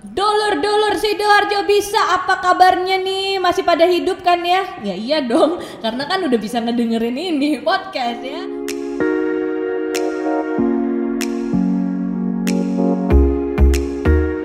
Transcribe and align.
Dulur-dulur 0.00 0.96
Sidoarjo 0.96 1.68
bisa 1.68 2.00
apa 2.16 2.40
kabarnya 2.40 2.96
nih? 3.04 3.36
Masih 3.36 3.60
pada 3.68 3.84
hidup 3.84 4.24
kan 4.24 4.40
ya? 4.40 4.80
Ya 4.80 4.96
iya 4.96 5.20
dong, 5.20 5.60
karena 5.84 6.08
kan 6.08 6.24
udah 6.24 6.40
bisa 6.40 6.56
ngedengerin 6.56 7.20
ini 7.20 7.60
podcast 7.60 8.24
ya. 8.24 8.40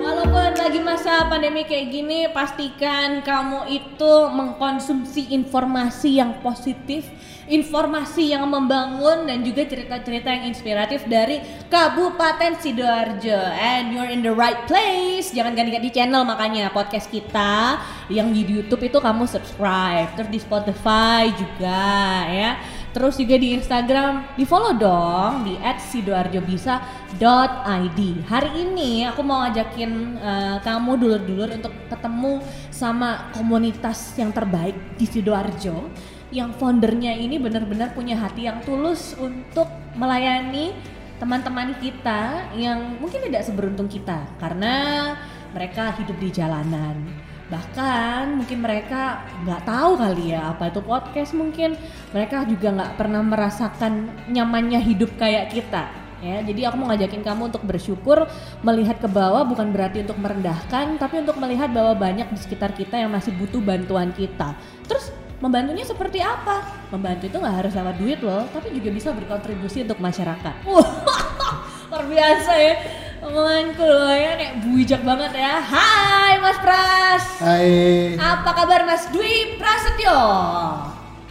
Walaupun 0.04 0.52
lagi 0.60 0.80
masa 0.84 1.24
pandemi 1.32 1.64
kayak 1.64 1.88
gini, 1.88 2.28
pastikan 2.36 3.24
kamu 3.24 3.64
itu 3.72 4.12
mengkonsumsi 4.28 5.32
informasi 5.32 6.20
yang 6.20 6.36
positif, 6.44 7.08
informasi 7.46 8.34
yang 8.34 8.50
membangun 8.50 9.30
dan 9.30 9.46
juga 9.46 9.62
cerita-cerita 9.66 10.30
yang 10.34 10.50
inspiratif 10.50 11.06
dari 11.06 11.38
Kabupaten 11.70 12.58
Sidoarjo. 12.58 13.38
And 13.54 13.94
you're 13.94 14.10
in 14.10 14.26
the 14.26 14.34
right 14.34 14.66
place. 14.66 15.30
Jangan 15.30 15.54
ganti-ganti 15.54 15.94
channel 15.94 16.26
makanya 16.26 16.74
podcast 16.74 17.06
kita 17.06 17.78
yang 18.10 18.34
di 18.34 18.42
YouTube 18.42 18.82
itu 18.86 18.98
kamu 18.98 19.26
subscribe, 19.30 20.10
terus 20.18 20.30
di 20.30 20.38
Spotify 20.42 21.30
juga 21.34 21.82
ya. 22.26 22.58
Terus 22.90 23.14
juga 23.20 23.36
di 23.36 23.52
Instagram 23.52 24.40
di 24.40 24.48
follow 24.48 24.72
dong 24.72 25.44
di 25.44 25.60
@sidoarjobisa.id. 25.60 28.00
Hari 28.24 28.50
ini 28.56 29.04
aku 29.04 29.20
mau 29.20 29.44
ngajakin 29.44 30.16
eh, 30.16 30.56
kamu 30.64 30.96
dulur-dulur 30.96 31.60
untuk 31.60 31.76
ketemu 31.92 32.40
sama 32.72 33.28
komunitas 33.36 34.16
yang 34.16 34.32
terbaik 34.32 34.96
di 34.96 35.04
Sidoarjo 35.04 35.92
yang 36.36 36.52
foundernya 36.52 37.16
ini 37.16 37.40
benar-benar 37.40 37.96
punya 37.96 38.20
hati 38.20 38.44
yang 38.44 38.60
tulus 38.60 39.16
untuk 39.16 39.72
melayani 39.96 40.76
teman-teman 41.16 41.72
kita 41.80 42.52
yang 42.52 43.00
mungkin 43.00 43.24
tidak 43.24 43.48
seberuntung 43.48 43.88
kita 43.88 44.28
karena 44.36 45.16
mereka 45.56 45.96
hidup 45.96 46.16
di 46.20 46.28
jalanan. 46.28 47.00
Bahkan 47.48 48.36
mungkin 48.36 48.58
mereka 48.60 49.24
nggak 49.46 49.64
tahu 49.64 49.96
kali 49.96 50.36
ya 50.36 50.52
apa 50.52 50.68
itu 50.68 50.82
podcast 50.84 51.32
mungkin 51.32 51.72
mereka 52.12 52.44
juga 52.44 52.68
nggak 52.74 52.92
pernah 53.00 53.22
merasakan 53.24 54.12
nyamannya 54.28 54.82
hidup 54.84 55.16
kayak 55.16 55.56
kita 55.56 55.88
ya. 56.20 56.44
Jadi 56.44 56.60
aku 56.68 56.76
mau 56.76 56.92
ngajakin 56.92 57.24
kamu 57.24 57.48
untuk 57.48 57.64
bersyukur 57.64 58.28
melihat 58.60 59.00
ke 59.00 59.08
bawah 59.08 59.48
bukan 59.48 59.72
berarti 59.72 60.04
untuk 60.04 60.20
merendahkan 60.20 61.00
tapi 61.00 61.24
untuk 61.24 61.40
melihat 61.40 61.72
bahwa 61.72 61.96
banyak 61.96 62.28
di 62.28 62.38
sekitar 62.44 62.76
kita 62.76 63.00
yang 63.00 63.14
masih 63.14 63.32
butuh 63.40 63.62
bantuan 63.64 64.12
kita. 64.12 64.52
Terus 64.84 65.14
membantunya 65.36 65.84
seperti 65.84 66.24
apa 66.24 66.88
membantu 66.88 67.28
itu 67.28 67.36
nggak 67.36 67.56
harus 67.64 67.72
lewat 67.76 67.96
duit 68.00 68.20
loh 68.24 68.48
tapi 68.50 68.72
juga 68.72 68.90
bisa 68.92 69.12
berkontribusi 69.12 69.84
untuk 69.84 70.00
masyarakat 70.00 70.54
luar 71.92 72.04
biasa 72.08 72.52
ya 72.56 72.74
omonganku 73.20 73.84
loh 73.84 74.16
ya 74.16 74.32
kayak 74.40 74.54
bijak 74.64 75.02
banget 75.04 75.32
ya 75.36 75.60
Hai 75.60 76.40
Mas 76.40 76.58
Pras 76.60 77.24
Hai, 77.40 78.16
apa 78.16 78.50
kabar 78.52 78.88
Mas 78.88 79.08
Dwi 79.12 79.60
Prasetyo 79.60 80.20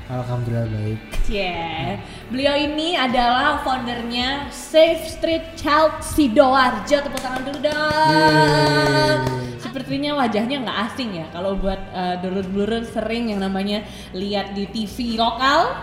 alhamdulillah 0.05 0.69
baik. 0.69 1.01
Yeah. 1.25 1.97
Beliau 2.29 2.53
ini 2.53 2.93
adalah 2.93 3.65
foundernya 3.65 4.53
Safe 4.53 5.01
Street 5.09 5.57
Child 5.57 6.05
Sidoarjo. 6.05 7.01
Tepuk 7.01 7.21
tangan 7.21 7.41
dulu 7.41 7.59
dong. 7.65 7.73
Yeay. 7.73 9.44
Sepertinya 9.75 10.15
wajahnya 10.15 10.63
nggak 10.63 10.79
asing 10.87 11.19
ya. 11.19 11.27
Kalau 11.35 11.59
buat 11.59 11.75
uh, 11.91 12.15
dulur-dulur 12.23 12.87
sering 12.87 13.27
yang 13.27 13.43
namanya 13.43 13.83
lihat 14.15 14.55
di 14.55 14.71
TV 14.71 15.19
lokal, 15.19 15.75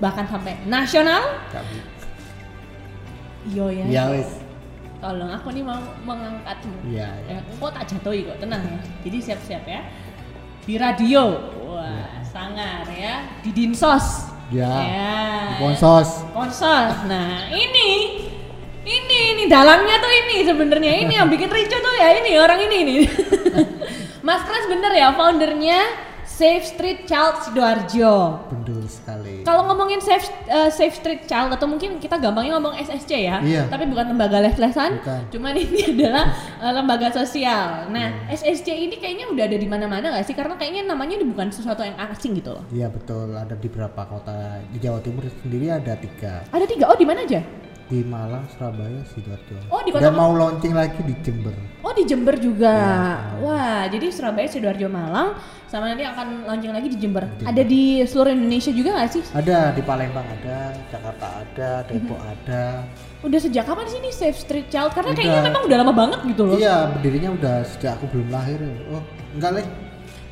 bahkan 0.00 0.24
sampai 0.24 0.56
nasional. 0.64 1.20
Yo 3.52 3.68
ya. 3.68 3.84
Ya 3.84 4.04
wis. 4.16 4.32
Tolong 5.04 5.28
aku 5.28 5.52
nih 5.52 5.60
mau 5.60 5.76
mengangkatmu. 6.08 6.88
Iya, 6.88 7.20
Ya, 7.28 7.36
iya. 7.36 7.52
kok 7.60 7.68
tak 7.68 7.84
jatuhi 7.92 8.32
kok, 8.32 8.40
tenang 8.40 8.64
ya. 8.64 8.80
Jadi 9.04 9.18
siap-siap 9.20 9.64
ya. 9.68 9.80
Di 10.64 10.74
radio, 10.80 11.52
wah 11.68 12.24
sangar 12.24 12.88
ya. 12.88 13.28
Di 13.44 13.52
dinsos, 13.52 14.32
Ya. 14.48 14.72
ya. 14.72 15.20
Konsos. 15.60 16.24
Konsos. 16.32 16.96
Nah 17.04 17.52
ini, 17.52 18.17
ini, 19.28 19.44
ini 19.44 19.44
dalangnya 19.46 19.96
tuh 19.98 20.12
ini 20.12 20.36
sebenarnya 20.42 20.92
ini 21.04 21.12
yang 21.14 21.28
bikin 21.28 21.48
ricu 21.48 21.76
tuh 21.76 21.94
ya 21.94 22.08
ini 22.16 22.30
orang 22.36 22.60
ini 22.64 22.78
nih. 22.84 22.98
Mas 24.26 24.44
Pras 24.44 24.64
bener 24.66 24.92
ya 24.92 25.12
foundernya 25.12 25.80
Safe 26.28 26.62
Street 26.62 27.02
Child 27.04 27.42
Sidoarjo. 27.42 28.14
Betul 28.52 28.84
sekali. 28.86 29.42
Kalau 29.42 29.66
ngomongin 29.66 29.98
safe 29.98 30.28
eh, 30.46 30.70
safe 30.70 30.94
street 30.94 31.24
child 31.26 31.50
atau 31.50 31.66
mungkin 31.66 31.96
kita 31.98 32.14
gampangnya 32.14 32.60
ngomong 32.60 32.76
SSC 32.78 33.10
ya, 33.16 33.40
Iya. 33.40 33.64
tapi 33.66 33.88
bukan 33.88 34.12
lembaga 34.12 34.38
les-lesan, 34.38 35.00
Bukan. 35.02 35.20
cuman 35.34 35.56
ini 35.64 35.80
adalah 35.88 36.30
eh, 36.62 36.72
lembaga 36.72 37.08
sosial. 37.10 37.88
Nah, 37.90 38.28
SSC 38.28 38.68
ini 38.70 38.96
kayaknya 38.96 39.26
udah 39.28 39.44
ada 39.48 39.56
di 39.56 39.66
mana-mana 39.66 40.06
nggak 40.14 40.24
sih? 40.24 40.36
Karena 40.36 40.54
kayaknya 40.54 40.86
namanya 40.86 41.16
ini 41.18 41.26
bukan 41.26 41.48
sesuatu 41.50 41.82
yang 41.82 41.96
asing 42.06 42.36
gitu 42.36 42.54
loh. 42.54 42.62
Iya 42.70 42.86
betul. 42.86 43.32
Ada 43.34 43.56
di 43.56 43.66
beberapa 43.66 44.02
kota 44.06 44.62
di 44.68 44.78
Jawa 44.78 45.00
Timur 45.02 45.24
sendiri 45.42 45.72
ada 45.74 45.96
tiga. 45.96 46.44
Ada 46.52 46.64
tiga, 46.68 46.84
oh 46.86 46.96
di 46.96 47.06
mana 47.08 47.24
aja? 47.24 47.40
Di 47.88 48.04
Malang, 48.04 48.44
Surabaya, 48.52 49.00
sidoarjo. 49.08 49.56
Oh, 49.72 49.80
di 49.80 49.88
kota 49.88 50.12
Dan 50.12 50.20
mau 50.20 50.36
launching 50.36 50.76
lagi 50.76 51.00
di 51.00 51.16
Jember. 51.24 51.56
Oh 51.80 51.96
di 51.96 52.04
Jember 52.04 52.36
juga. 52.36 52.68
Iya. 52.68 53.40
Wah, 53.40 53.88
jadi 53.88 54.12
Surabaya, 54.12 54.44
Sidoarjo, 54.44 54.92
Malang, 54.92 55.32
sama 55.64 55.88
nanti 55.88 56.04
akan 56.04 56.44
launching 56.44 56.68
lagi 56.68 56.92
di 56.92 57.00
Jember. 57.00 57.24
Jember. 57.40 57.48
Ada 57.48 57.62
di 57.64 58.04
seluruh 58.04 58.36
Indonesia 58.36 58.68
juga 58.76 58.92
nggak 58.92 59.08
sih? 59.08 59.22
Ada 59.32 59.72
di 59.72 59.80
Palembang 59.80 60.28
ada, 60.28 60.76
Jakarta 60.92 61.26
ada, 61.40 61.70
Depok 61.88 62.20
Mhm. 62.20 62.32
ada. 62.36 62.64
Udah 63.24 63.40
sejak 63.40 63.64
kapan 63.64 63.86
sih 63.88 63.98
ini 63.98 64.10
Safe 64.12 64.36
Street 64.36 64.68
Child? 64.68 64.92
Karena 64.92 65.10
Udah. 65.10 65.18
kayaknya 65.24 65.42
memang 65.48 65.62
udah 65.64 65.76
lama 65.80 65.94
banget 65.96 66.20
gitu 66.28 66.42
loh. 66.44 66.60
Iya, 66.60 66.92
berdirinya 66.92 67.30
udah 67.40 67.56
sejak 67.64 67.96
aku 67.96 68.04
belum 68.12 68.28
lahir. 68.28 68.60
Oh, 68.92 69.00
enggak 69.32 69.64
leh. 69.64 69.66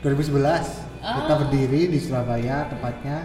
2011 0.04 0.84
kita 1.00 1.32
Ah. 1.32 1.38
berdiri 1.40 1.88
di 1.88 1.98
Surabaya 1.98 2.68
tepatnya 2.68 3.24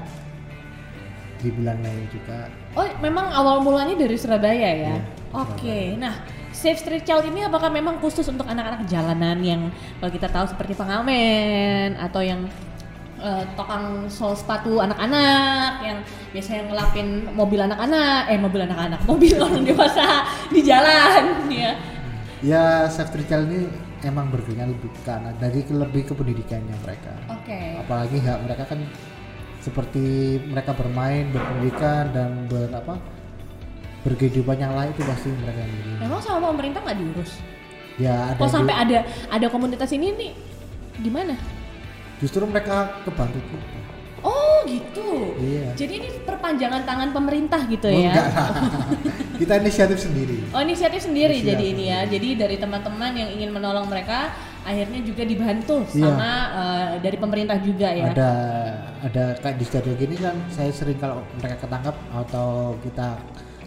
di 1.37 1.51
bulan 1.51 1.83
Mei 1.83 2.07
juga. 2.07 2.47
Oh, 2.71 2.87
memang 3.03 3.27
awal 3.35 3.59
mulanya 3.59 3.99
dari 3.99 4.15
Surabaya 4.15 4.55
ya? 4.55 4.95
Iya, 4.95 4.97
Oke, 5.31 5.95
nah 5.99 6.23
Safe 6.51 6.79
Street 6.79 7.03
Child 7.07 7.31
ini 7.31 7.43
apakah 7.43 7.71
memang 7.71 7.99
khusus 8.03 8.27
untuk 8.27 8.47
anak-anak 8.47 8.87
jalanan 8.87 9.39
yang 9.39 9.71
kalau 9.99 10.11
kita 10.11 10.27
tahu 10.27 10.45
seperti 10.47 10.75
pengamen 10.75 11.95
atau 11.95 12.19
yang 12.19 12.47
eh, 13.19 13.43
tukang 13.55 14.07
sol 14.11 14.35
sepatu 14.35 14.79
anak-anak 14.83 15.83
yang 15.83 15.97
biasanya 16.35 16.67
ngelapin 16.71 17.31
mobil 17.31 17.59
anak-anak, 17.59 18.31
eh 18.31 18.39
mobil 18.39 18.61
anak-anak, 18.63 18.99
mobil 19.07 19.35
orang 19.45 19.63
dewasa 19.63 20.27
di 20.51 20.61
jalan 20.63 21.47
ya. 21.51 21.71
Ya, 22.41 22.87
safety 22.87 23.23
child 23.27 23.47
ini 23.51 23.67
emang 24.03 24.33
bergeraknya 24.33 24.69
lebih 24.69 24.89
ke 25.05 25.11
anak 25.11 25.37
dari 25.37 25.61
lebih 25.65 26.09
ke 26.09 26.13
pendidikannya 26.17 26.75
mereka. 26.83 27.13
Oke. 27.31 27.79
Apalagi 27.83 28.17
hak 28.21 28.37
mereka 28.43 28.63
kan 28.65 28.79
seperti 29.61 30.03
mereka 30.43 30.73
bermain, 30.73 31.29
berpendidikan 31.29 32.09
dan 32.09 32.29
ber 32.45 32.67
apa 32.71 32.97
berkehidupan 34.01 34.57
yang 34.57 34.73
lain 34.73 34.89
itu 34.89 35.03
pasti 35.03 35.29
mereka 35.31 35.59
yang 35.59 35.71
beri. 35.71 35.93
Memang 36.01 36.19
sama 36.19 36.49
pemerintah 36.49 36.81
nggak 36.81 36.97
diurus? 36.97 37.31
Ya 37.95 38.15
ada 38.27 38.39
Kok 38.39 38.49
sampai 38.49 38.73
ju- 38.73 38.81
ada 38.83 38.97
ada 39.29 39.47
komunitas 39.47 39.89
ini 39.91 40.07
nih 40.11 40.31
gimana? 40.99 41.35
justru 42.17 42.45
mereka 42.45 43.01
kebantu 43.01 43.41
kita. 43.41 43.65
Oh 44.21 44.61
gitu. 44.63 45.33
Iya. 45.39 45.73
Jadi 45.73 45.93
ini 45.95 46.07
perpanjangan 46.21 46.85
tangan 46.85 47.09
pemerintah 47.09 47.65
gitu 47.65 47.89
Oh, 47.89 47.93
ya? 47.95 48.13
enggak 48.13 48.27
kita 49.41 49.53
inisiatif 49.57 49.97
sendiri. 49.99 50.37
Oh 50.51 50.61
inisiatif 50.61 51.01
sendiri 51.01 51.33
Inisiatif 51.33 51.49
jadi 51.51 51.65
ini 51.67 51.83
ya. 51.87 51.99
Jadi 52.05 52.29
dari 52.37 52.55
teman-teman 52.55 53.11
yang 53.11 53.29
ingin 53.31 53.49
menolong 53.49 53.85
mereka 53.85 54.37
akhirnya 54.61 54.99
juga 55.01 55.23
dibantu 55.23 55.75
Iya. 55.91 56.05
sama 56.05 56.31
eh, 56.53 56.89
dari 57.01 57.17
pemerintah 57.17 57.57
juga 57.59 57.87
ya. 57.89 58.13
Ada 58.13 58.31
ada 59.01 59.23
kayak 59.39 59.57
di 59.57 59.65
stadion 59.65 59.95
gini 59.95 60.15
kan 60.15 60.35
saya 60.47 60.69
sering 60.69 60.97
kalau 60.97 61.21
mereka 61.37 61.65
ketangkap 61.65 61.95
atau 62.13 62.77
kita 62.81 63.17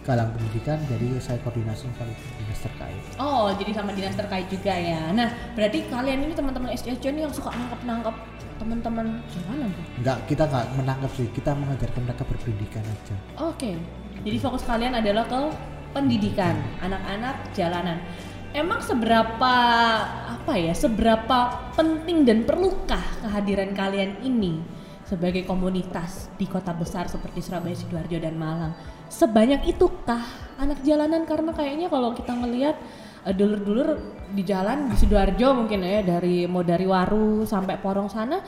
galang 0.05 0.29
pendidikan 0.37 0.77
jadi 0.85 1.17
saya 1.17 1.41
koordinasi 1.41 1.89
sama 1.89 2.05
dinas 2.37 2.59
terkait. 2.61 3.01
Oh 3.17 3.49
jadi 3.57 3.71
sama 3.73 3.89
dinas 3.91 4.13
terkait 4.13 4.45
juga 4.47 4.71
ya. 4.71 5.09
Nah 5.11 5.27
berarti 5.57 5.89
kalian 5.89 6.19
ini 6.23 6.33
teman-teman 6.33 6.69
SDSC 6.71 7.09
ini 7.09 7.25
yang 7.25 7.33
suka 7.33 7.49
nangkep-nangkep 7.49 8.15
teman-teman 8.55 9.19
jalanan 9.27 9.67
tuh? 9.73 9.83
Enggak, 9.99 10.17
kita 10.31 10.43
nggak 10.47 10.65
menangkap 10.79 11.11
sih, 11.11 11.27
kita 11.35 11.51
mengajarkan 11.51 12.01
mereka 12.07 12.23
berpendidikan 12.23 12.83
aja. 12.87 13.15
Oke. 13.43 13.75
Jadi 14.23 14.37
fokus 14.39 14.63
kalian 14.63 14.95
adalah 14.95 15.27
ke 15.27 15.41
pendidikan 15.91 16.55
anak-anak 16.79 17.35
jalanan. 17.51 17.97
Emang 18.55 18.79
seberapa 18.79 19.53
apa 20.31 20.53
ya? 20.55 20.71
Seberapa 20.71 21.67
penting 21.75 22.23
dan 22.23 22.47
perlukah 22.47 23.03
kehadiran 23.19 23.75
kalian 23.75 24.23
ini 24.23 24.63
sebagai 25.03 25.43
komunitas 25.43 26.31
di 26.39 26.47
kota 26.47 26.71
besar 26.71 27.11
seperti 27.11 27.43
Surabaya, 27.43 27.75
Sidoarjo 27.75 28.15
dan 28.15 28.39
Malang? 28.39 28.71
Sebanyak 29.11 29.67
itukah 29.67 30.23
anak 30.55 30.79
jalanan 30.87 31.27
karena 31.27 31.51
kayaknya 31.51 31.91
kalau 31.91 32.15
kita 32.15 32.31
ngelihat 32.31 32.79
eh, 33.27 33.35
dulur-dulur 33.35 33.99
di 34.31 34.47
jalan 34.47 34.87
di 34.87 34.95
Sidoarjo 35.03 35.51
mungkin 35.51 35.83
ya 35.83 35.99
dari 35.99 36.47
mau 36.47 36.63
dari 36.63 36.87
Waru 36.87 37.43
sampai 37.43 37.75
Porong 37.75 38.07
sana 38.07 38.39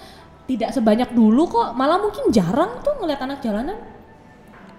tidak 0.47 0.71
sebanyak 0.71 1.11
dulu 1.11 1.51
kok 1.51 1.69
malah 1.75 1.99
mungkin 1.99 2.31
jarang 2.31 2.79
tuh 2.79 2.95
ngeliat 2.95 3.19
anak 3.19 3.43
jalanan 3.43 3.75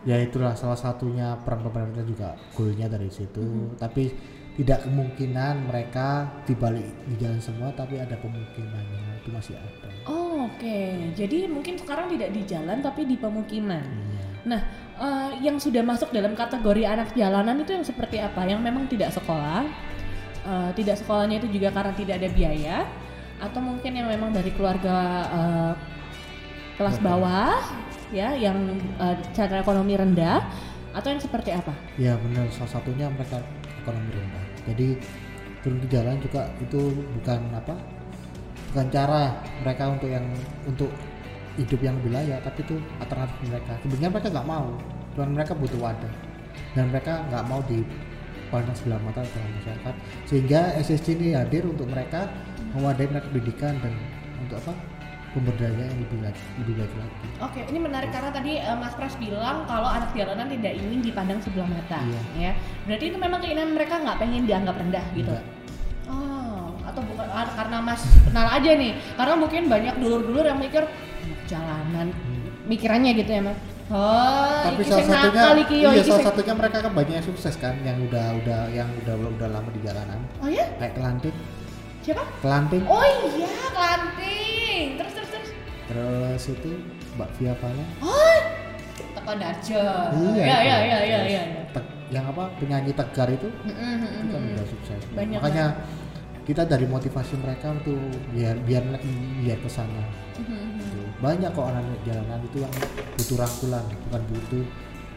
Ya 0.06 0.14
itulah 0.22 0.54
salah 0.54 0.78
satunya 0.78 1.34
peran 1.42 1.66
pemerintah 1.66 2.06
juga 2.06 2.28
goalnya 2.54 2.86
dari 2.86 3.10
situ. 3.10 3.74
Tapi 3.74 4.04
di 4.08 4.37
tidak 4.58 4.82
kemungkinan 4.82 5.70
mereka 5.70 6.26
dibalik 6.42 6.90
di 7.06 7.14
jalan 7.22 7.38
semua 7.38 7.70
tapi 7.78 8.02
ada 8.02 8.18
kemungkinannya 8.18 9.22
itu 9.22 9.30
masih 9.30 9.54
ada 9.54 9.86
Oh, 10.08 10.48
oke. 10.48 10.80
Jadi 11.12 11.44
mungkin 11.44 11.76
sekarang 11.76 12.08
tidak 12.08 12.32
di 12.32 12.42
jalan 12.48 12.80
tapi 12.80 13.04
di 13.04 13.20
pemukiman. 13.20 13.84
iya 13.84 14.24
Nah, 14.48 14.60
eh, 14.96 15.30
yang 15.44 15.60
sudah 15.60 15.84
masuk 15.84 16.08
dalam 16.16 16.32
kategori 16.32 16.88
anak 16.88 17.12
jalanan 17.12 17.60
itu 17.60 17.76
yang 17.76 17.84
seperti 17.84 18.16
apa? 18.16 18.48
Yang 18.48 18.60
memang 18.64 18.88
tidak 18.88 19.12
sekolah, 19.12 19.68
eh, 20.48 20.70
tidak 20.72 20.96
sekolahnya 20.96 21.44
itu 21.44 21.60
juga 21.60 21.76
karena 21.76 21.92
tidak 21.92 22.24
ada 22.24 22.28
biaya, 22.32 22.76
atau 23.36 23.60
mungkin 23.60 23.92
yang 24.00 24.08
memang 24.08 24.32
dari 24.32 24.48
keluarga 24.56 24.96
eh, 25.28 25.72
kelas 26.80 26.96
Oke. 26.96 27.04
bawah, 27.04 27.60
ya, 28.08 28.32
yang 28.32 28.56
eh, 28.80 29.16
cara 29.36 29.60
ekonomi 29.60 29.92
rendah, 29.92 30.40
atau 30.96 31.08
yang 31.12 31.20
seperti 31.20 31.52
apa? 31.52 31.74
ya 32.00 32.16
benar 32.16 32.48
salah 32.48 32.80
satunya 32.80 33.06
mereka 33.12 33.44
ekonomi 33.84 34.10
rendah 34.16 34.44
jadi 34.68 34.88
turun 35.64 35.78
ke 35.82 35.88
jalan 35.90 36.16
juga 36.22 36.46
itu 36.62 36.80
bukan 37.18 37.40
apa 37.56 37.74
bukan 38.70 38.86
cara 38.92 39.40
mereka 39.64 39.84
untuk 39.90 40.08
yang 40.12 40.26
untuk 40.68 40.92
hidup 41.58 41.80
yang 41.82 41.94
lebih 42.00 42.12
layak 42.14 42.40
tapi 42.46 42.62
itu 42.62 42.76
alternatif 43.02 43.36
mereka. 43.50 43.74
Sebenarnya 43.82 44.10
mereka 44.14 44.28
nggak 44.30 44.48
mau 44.48 44.66
cuman 45.18 45.30
mereka 45.34 45.52
butuh 45.58 45.80
wadah. 45.82 46.14
Dan 46.78 46.94
mereka 46.94 47.26
nggak 47.26 47.44
mau 47.50 47.60
dipandang 47.66 48.76
sebelah 48.78 49.00
mata 49.02 49.26
dalam 49.26 49.50
masyarakat. 49.58 49.94
Sehingga 50.30 50.60
SSC 50.78 51.18
ini 51.18 51.34
hadir 51.34 51.66
untuk 51.66 51.90
mereka 51.90 52.30
mewadahi 52.76 53.10
mereka 53.10 53.26
pendidikan 53.34 53.74
dan 53.82 53.94
untuk 54.38 54.62
apa 54.62 54.72
pemberdayaan 55.32 55.78
yang 55.92 56.00
lebih 56.00 56.18
lagi 56.24 56.42
lebih 56.58 56.74
baik 56.80 56.92
lagi 56.96 57.16
Oke, 57.44 57.60
ini 57.68 57.78
menarik 57.78 58.10
karena 58.10 58.30
tadi 58.32 58.52
eh, 58.56 58.76
Mas 58.76 58.94
Pras 58.96 59.14
bilang 59.20 59.68
kalau 59.68 59.88
anak 59.88 60.10
jalanan 60.12 60.48
tidak 60.48 60.72
ingin 60.74 61.00
dipandang 61.04 61.38
sebelah 61.44 61.68
mata, 61.68 62.00
Iya. 62.00 62.20
ya. 62.34 62.52
Berarti 62.88 63.04
itu 63.12 63.16
memang 63.20 63.38
keinginan 63.38 63.70
mereka 63.76 63.94
nggak 64.00 64.18
pengen 64.18 64.42
dianggap 64.48 64.74
rendah 64.80 65.04
gitu. 65.12 65.30
Enggak. 65.30 65.44
Oh, 66.08 66.72
atau 66.82 67.00
bukan 67.04 67.26
ah, 67.28 67.48
karena 67.52 67.78
Mas 67.84 68.02
kenal 68.24 68.46
aja 68.48 68.70
nih. 68.72 68.92
Karena 69.14 69.34
mungkin 69.36 69.62
banyak 69.68 69.94
dulur-dulur 70.00 70.44
yang 70.48 70.58
mikir 70.58 70.82
jalanan, 71.44 72.08
mikirannya 72.64 73.12
gitu 73.14 73.30
ya, 73.30 73.42
Mas. 73.44 73.58
Oh, 73.88 74.68
tapi 74.68 74.84
salah 74.84 75.00
satunya 75.00 75.64
yo, 75.80 75.88
iya 75.96 76.04
iki 76.04 76.12
salah 76.12 76.28
satunya 76.28 76.52
mereka 76.52 76.84
kan 76.84 76.92
banyak 76.92 77.14
yang 77.16 77.24
sukses 77.24 77.56
kan 77.56 77.72
yang 77.80 77.96
udah 78.04 78.36
udah 78.36 78.60
yang 78.68 78.84
udah 79.00 79.16
udah 79.16 79.48
lama 79.48 79.64
di 79.72 79.80
jalanan 79.80 80.20
Oh 80.44 80.48
ya? 80.52 80.68
kayak 80.76 80.92
kelanting 80.92 81.32
Siapa? 82.08 82.24
kelanting 82.40 82.82
Oh 82.88 83.04
iya, 83.36 83.52
Kelanting. 83.68 84.96
Terus 84.96 85.12
terus 85.12 85.28
terus. 85.28 85.50
terus 85.84 86.42
itu 86.48 86.70
Mbak 87.20 87.28
Via 87.36 87.52
Pala 87.52 87.84
Oh, 88.00 88.38
Teko 89.12 89.32
Darjo. 89.36 89.84
Iya, 90.32 90.32
Iya, 90.40 90.56
itu. 90.56 90.64
iya, 90.64 90.76
iya, 90.80 90.98
iya, 91.04 91.20
iya. 91.28 91.42
Teg- 91.68 91.92
yang 92.08 92.24
apa 92.24 92.48
penyanyi 92.56 92.96
tegar 92.96 93.28
itu 93.28 93.52
Mm, 93.60 93.68
mm, 93.68 93.92
mm, 93.92 94.08
itu 94.16 94.32
kan 94.32 94.40
udah 94.48 94.66
sukses 94.66 95.00
Banyak 95.12 95.36
makanya 95.36 95.64
kita 96.42 96.64
dari 96.64 96.88
motivasi 96.88 97.36
mereka 97.36 97.76
untuk 97.76 98.00
biar 98.32 98.56
biar 98.64 98.80
biar 99.44 99.58
ke 99.60 99.68
sana 99.68 100.00
Mm, 100.40 100.48
mm, 100.48 100.48
mm. 100.48 100.80
Gitu. 100.80 101.00
banyak 101.20 101.50
kok 101.52 101.66
orang 101.66 101.84
jalanan 102.00 102.40
itu 102.40 102.64
yang 102.64 102.72
butuh 103.12 103.36
rangkulan 103.36 103.84
bukan 104.08 104.22
butuh 104.24 104.64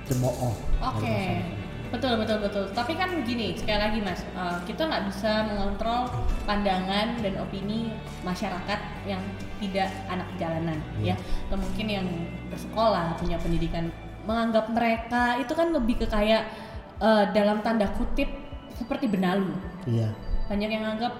cemooh 0.03 0.35
Oke, 0.83 1.07
masyarakat. 1.07 1.60
Betul 1.91 2.13
betul 2.17 2.37
betul. 2.39 2.65
Tapi 2.71 2.95
kan 2.95 3.11
gini, 3.27 3.53
sekali 3.53 3.79
lagi 3.79 3.99
mas, 3.99 4.23
eh, 4.23 4.57
kita 4.65 4.87
nggak 4.87 5.03
bisa 5.11 5.43
mengontrol 5.45 6.07
pandangan 6.47 7.19
dan 7.19 7.33
opini 7.37 7.91
masyarakat 8.23 8.79
yang 9.03 9.19
tidak 9.59 9.91
anak 10.07 10.27
jalanan, 10.39 10.79
Iya. 10.97 11.13
ya. 11.13 11.15
Atau 11.51 11.57
mungkin 11.59 11.87
yang 11.91 12.07
bersekolah, 12.49 13.19
punya 13.19 13.37
pendidikan, 13.37 13.91
menganggap 14.23 14.71
mereka 14.71 15.37
itu 15.37 15.51
kan 15.51 15.75
lebih 15.75 15.99
ke 16.01 16.07
kayak 16.07 16.47
eh, 17.01 17.25
dalam 17.35 17.59
tanda 17.61 17.85
kutip 17.93 18.29
seperti 18.77 19.05
benalu. 19.11 19.51
iya 19.85 20.09
Banyak 20.49 20.69
yang 20.69 20.85
anggap, 20.97 21.13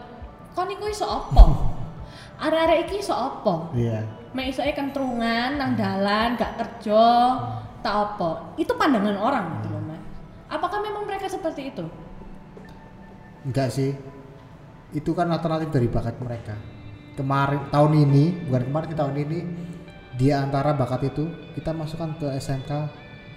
kok 0.56 0.66
niku 0.66 0.88
iso 0.90 1.06
opo? 1.06 1.72
Arek-arek 2.44 2.90
iki 2.90 3.04
iso 3.04 3.14
opo? 3.14 3.70
iya 3.76 4.02
Mek 4.32 4.56
kentrungan 4.56 5.60
nang 5.60 5.76
dalan, 5.76 6.40
gak 6.40 6.56
kerja, 6.56 7.36
tak 7.84 7.96
apa. 8.16 8.56
Itu 8.56 8.80
pandangan 8.80 9.20
orang 9.20 9.46
gitu 9.60 9.68
Mas. 9.68 9.71
Apakah 10.52 10.84
memang 10.84 11.08
mereka 11.08 11.26
seperti 11.26 11.72
itu? 11.72 11.86
enggak 13.42 13.74
sih 13.74 13.98
itu 14.94 15.18
kan 15.18 15.26
alternatif 15.34 15.74
dari 15.74 15.90
bakat 15.90 16.14
mereka 16.22 16.54
kemarin 17.18 17.66
tahun 17.74 18.06
ini 18.06 18.46
bukan 18.46 18.64
kemarin 18.70 18.92
tahun 18.94 19.16
ini 19.18 19.40
di 20.14 20.30
antara 20.30 20.78
bakat 20.78 21.10
itu 21.10 21.26
kita 21.58 21.74
masukkan 21.74 22.14
ke 22.22 22.28
SMK 22.38 22.70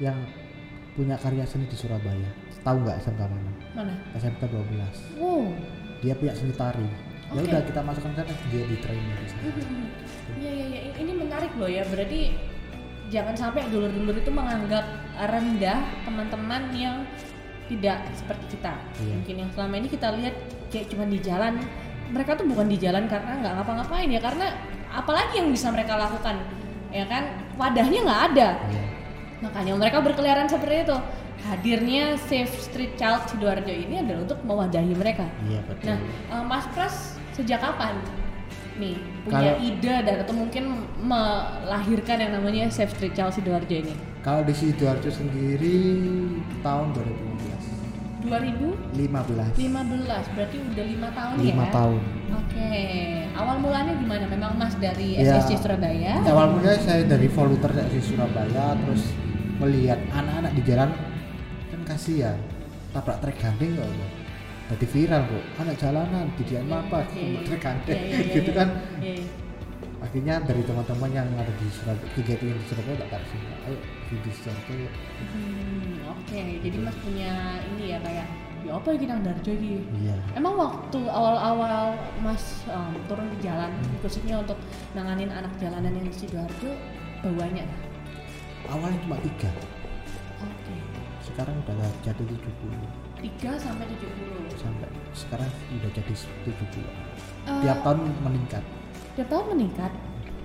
yang 0.05 0.19
punya 0.93 1.17
karya 1.17 1.49
seni 1.49 1.65
di 1.65 1.77
Surabaya 1.79 2.29
tahu 2.61 2.85
nggak 2.85 3.01
SMK 3.01 3.21
mana 3.25 3.51
Mana? 3.73 3.95
SMK 4.13 4.45
12 4.45 5.17
Wow. 5.17 5.57
dia 6.05 6.13
punya 6.13 6.37
seni 6.37 6.53
tari 6.53 6.85
ya 6.85 7.41
Oke. 7.41 7.49
udah 7.49 7.61
kita 7.65 7.81
masukkan 7.81 8.13
kan 8.13 8.27
dia 8.53 8.65
di 8.69 8.77
training 8.85 9.17
di 9.17 9.29
sana 9.33 9.43
Iya 10.35 10.51
iya 10.53 10.67
iya, 10.69 10.81
ini 11.01 11.13
menarik 11.17 11.53
loh 11.57 11.69
ya. 11.69 11.85
Berarti 11.89 12.33
jangan 13.09 13.35
sampai 13.37 13.69
dulur-dulur 13.69 14.17
itu 14.17 14.31
menganggap 14.33 14.85
rendah 15.17 15.79
teman-teman 16.05 16.63
yang 16.73 16.97
tidak 17.65 18.05
seperti 18.13 18.57
kita. 18.59 18.77
Iya. 19.01 19.15
Mungkin 19.21 19.35
yang 19.41 19.51
selama 19.57 19.75
ini 19.81 19.89
kita 19.89 20.09
lihat 20.21 20.35
kayak 20.69 20.87
cuma 20.93 21.05
di 21.09 21.19
jalan. 21.21 21.61
Mereka 22.13 22.37
tuh 22.37 22.45
bukan 22.45 22.69
di 22.69 22.77
jalan 22.77 23.09
karena 23.09 23.41
nggak 23.41 23.53
ngapa-ngapain 23.61 24.09
ya, 24.13 24.21
karena 24.21 24.53
apalagi 24.93 25.41
yang 25.41 25.49
bisa 25.49 25.73
mereka 25.73 25.97
lakukan, 25.97 26.37
ya 26.93 27.09
kan? 27.09 27.25
Wadahnya 27.57 28.01
nggak 28.05 28.23
ada. 28.33 28.49
Iya. 28.69 28.85
Makanya 29.41 29.73
mereka 29.81 29.99
berkeliaran 30.05 30.49
seperti 30.49 30.85
itu. 30.85 30.97
Hadirnya 31.45 32.17
Safe 32.17 32.49
Street 32.57 32.97
Child 32.97 33.29
Sidoarjo 33.29 33.69
ini 33.69 34.01
adalah 34.01 34.25
untuk 34.25 34.41
mewadahi 34.49 34.97
mereka. 34.97 35.29
iya 35.45 35.61
betul 35.69 35.93
Nah, 35.93 35.99
eh, 36.33 36.45
Mas 36.49 36.65
Pras 36.73 37.21
sejak 37.37 37.61
kapan 37.61 38.01
nih 38.77 38.95
punya 39.23 39.53
Kalau- 39.53 39.61
ide 39.61 39.95
dan 40.01 40.17
atau 40.21 40.35
mungkin 40.35 40.65
melahirkan 40.99 42.17
yang 42.19 42.33
namanya 42.33 42.67
Safe 42.69 42.91
Street 42.91 43.13
Child 43.13 43.33
Sidoarjo 43.33 43.77
ini? 43.77 43.95
kalau 44.21 44.41
di 44.41 44.53
sidoarjo 44.53 45.11
sendiri 45.11 45.77
tahun 46.59 46.87
2015 48.25 48.25
2015 48.25 49.53
15 49.53 50.33
berarti 50.33 50.57
udah 50.65 50.85
lima 50.87 51.09
tahun 51.11 51.35
ya? 51.39 51.55
5 51.55 51.69
tahun 51.71 52.01
Oke, 52.35 52.67
awal 53.33 53.57
mulanya 53.59 53.95
gimana? 53.95 54.27
Memang 54.27 54.53
Mas 54.55 54.75
dari 54.75 55.15
Ya, 55.15 55.39
SSC 55.39 55.55
Surabaya? 55.57 56.19
awal 56.25 56.51
mulanya 56.53 56.81
saya 56.81 57.05
dari 57.05 57.29
volunteer 57.29 57.71
di 57.87 58.01
Surabaya 58.01 58.75
terus 58.77 59.13
melihat 59.57 60.01
anak-anak 60.11 60.53
di 60.53 60.63
jalan 60.65 60.91
kan 61.69 61.81
kasihan 61.85 62.35
tabrak 62.91 63.21
trek 63.21 63.37
gandeng 63.37 63.77
kok 63.77 63.87
Bu. 64.65 64.73
jadi 64.75 64.87
viral 64.89 65.23
bu 65.29 65.39
anak 65.61 65.77
jalanan 65.77 66.27
didian 66.41 66.65
apa 66.73 67.05
iya, 67.13 67.41
gitu 68.33 68.51
iya. 68.51 68.59
kan 68.59 68.69
Iya, 69.05 69.21
akhirnya 70.05 70.35
dari 70.45 70.63
teman-teman 70.65 71.11
yang 71.13 71.29
ada 71.37 71.53
di 71.57 71.67
Surabaya 71.73 72.09
kegiatan 72.13 72.47
yang 72.53 72.59
di 72.61 72.67
Surabaya 72.69 72.97
tak 73.05 73.09
tarik 73.13 73.27
sini 73.33 73.47
ayo 73.69 73.79
di 74.05 74.31
yuk. 74.77 74.93
Hmm, 75.33 75.97
Oke, 76.13 76.41
jadi 76.61 76.77
Mas 76.79 76.97
punya 77.01 77.33
ini 77.73 77.85
ya 77.97 77.99
kayak 78.05 78.27
ya 78.65 78.73
apa 78.81 78.89
ya 78.95 78.99
kita 79.01 79.13
Darjo 79.21 79.51
iki? 79.53 79.85
iya 80.01 80.17
Emang 80.37 80.55
waktu 80.57 81.01
awal-awal 81.09 81.97
Mas 82.21 82.65
um, 82.69 82.93
turun 83.09 83.27
ke 83.37 83.49
jalan, 83.49 83.73
khususnya 84.05 84.41
untuk 84.41 84.57
nanganin 84.97 85.29
anak 85.33 85.53
jalanan 85.61 85.93
yang 85.93 86.07
di 86.09 86.15
Sidoarjo, 86.15 86.71
bawanya? 87.25 87.65
awalnya 88.69 88.97
cuma 89.05 89.17
tiga 89.21 89.51
Oke, 90.41 90.77
sekarang 91.25 91.57
udah 91.65 91.77
jadi 92.05 92.25
70 92.25 93.04
3 93.25 93.57
sampai 93.57 93.85
70. 93.89 94.53
sampai 94.55 94.87
sekarang 95.13 95.49
udah 95.73 95.91
jadi 95.91 96.15
70 96.45 96.85
Eh, 97.45 97.61
tiap 97.61 97.79
tahun 97.83 97.99
meningkat 98.21 98.65
tiap 99.15 99.29
tahun 99.29 99.47
meningkat. 99.53 99.93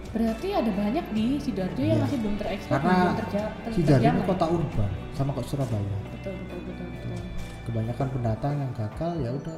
Berarti 0.09 0.47
ada 0.51 0.71
banyak 0.71 1.05
di 1.09 1.37
Sidoarjo 1.37 1.79
yang 1.79 1.95
Iya. 1.95 2.03
masih 2.03 2.17
belum 2.17 2.35
terekspor, 2.35 2.71
karena 2.75 2.93
belum 2.95 3.17
terja- 3.19 3.51
ter- 3.59 3.73
Sidoarjo 3.73 4.09
ini 4.09 4.21
kota 4.25 4.45
urban 4.47 4.91
sama 5.11 5.29
kok 5.31 5.45
Surabaya 5.45 5.97
Betul, 6.11 6.33
betul, 6.39 6.59
betul, 6.65 6.85
betul. 6.87 7.19
kebanyakan 7.63 8.07
pendatang 8.09 8.53
yang 8.57 8.71
gagal 8.73 9.11
ya 9.17 9.29
udah 9.31 9.57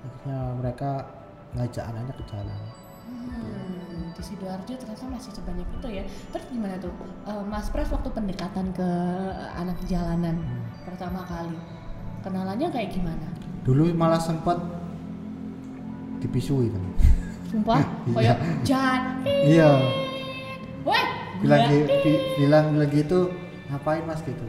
akhirnya 0.00 0.38
mereka 0.56 0.90
ngajak 1.52 1.84
anaknya 1.84 2.14
ke 2.14 2.24
jalan 2.26 2.60
Hmm, 3.08 4.12
di 4.12 4.20
Sidoarjo 4.20 4.74
ternyata 4.74 5.04
masih 5.06 5.32
sebanyak 5.32 5.64
itu 5.72 5.88
ya. 5.90 6.02
Terus 6.28 6.44
gimana 6.48 6.76
tuh, 6.76 6.92
Eh, 7.24 7.42
Mas 7.42 7.68
Pras 7.68 7.88
waktu 7.88 8.08
pendekatan 8.08 8.66
ke 8.70 8.88
anak 9.54 9.78
jalanan 9.84 10.36
Hmm. 10.36 10.68
pertama 10.84 11.24
kali, 11.24 11.56
kenalannya 12.20 12.68
kayak 12.68 12.90
gimana? 12.90 13.26
dulu 13.62 13.92
malah 13.92 14.18
sempat 14.18 14.56
dipisui 16.18 16.68
kan 16.68 16.82
Sumpah, 17.48 17.80
Iya. 18.04 18.12
kayak 18.14 18.36
jangan, 18.62 19.00
iya 19.24 19.70
weh, 20.82 21.04
bilang 21.40 21.60
gila." 21.62 21.70
gi- 21.70 21.88
bi- 22.02 22.24
bilang 22.36 22.64
bilang 22.72 22.90
gitu 22.90 23.20
ngapain 23.68 24.02
mas 24.02 24.20
gitu 24.22 24.44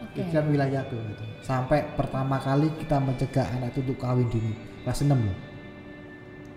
Oke. 0.00 0.18
itu 0.18 0.30
kan 0.30 0.44
wilayahku 0.46 0.94
gitu 0.94 1.24
sampai 1.40 1.84
pertama 1.94 2.36
kali 2.38 2.68
kita 2.76 2.96
mencegah 2.96 3.46
anak 3.50 3.72
itu 3.72 3.80
untuk 3.82 3.98
kawin 3.98 4.28
dini 4.28 4.52
kelas 4.82 5.00
6 5.00 5.08
loh 5.10 5.36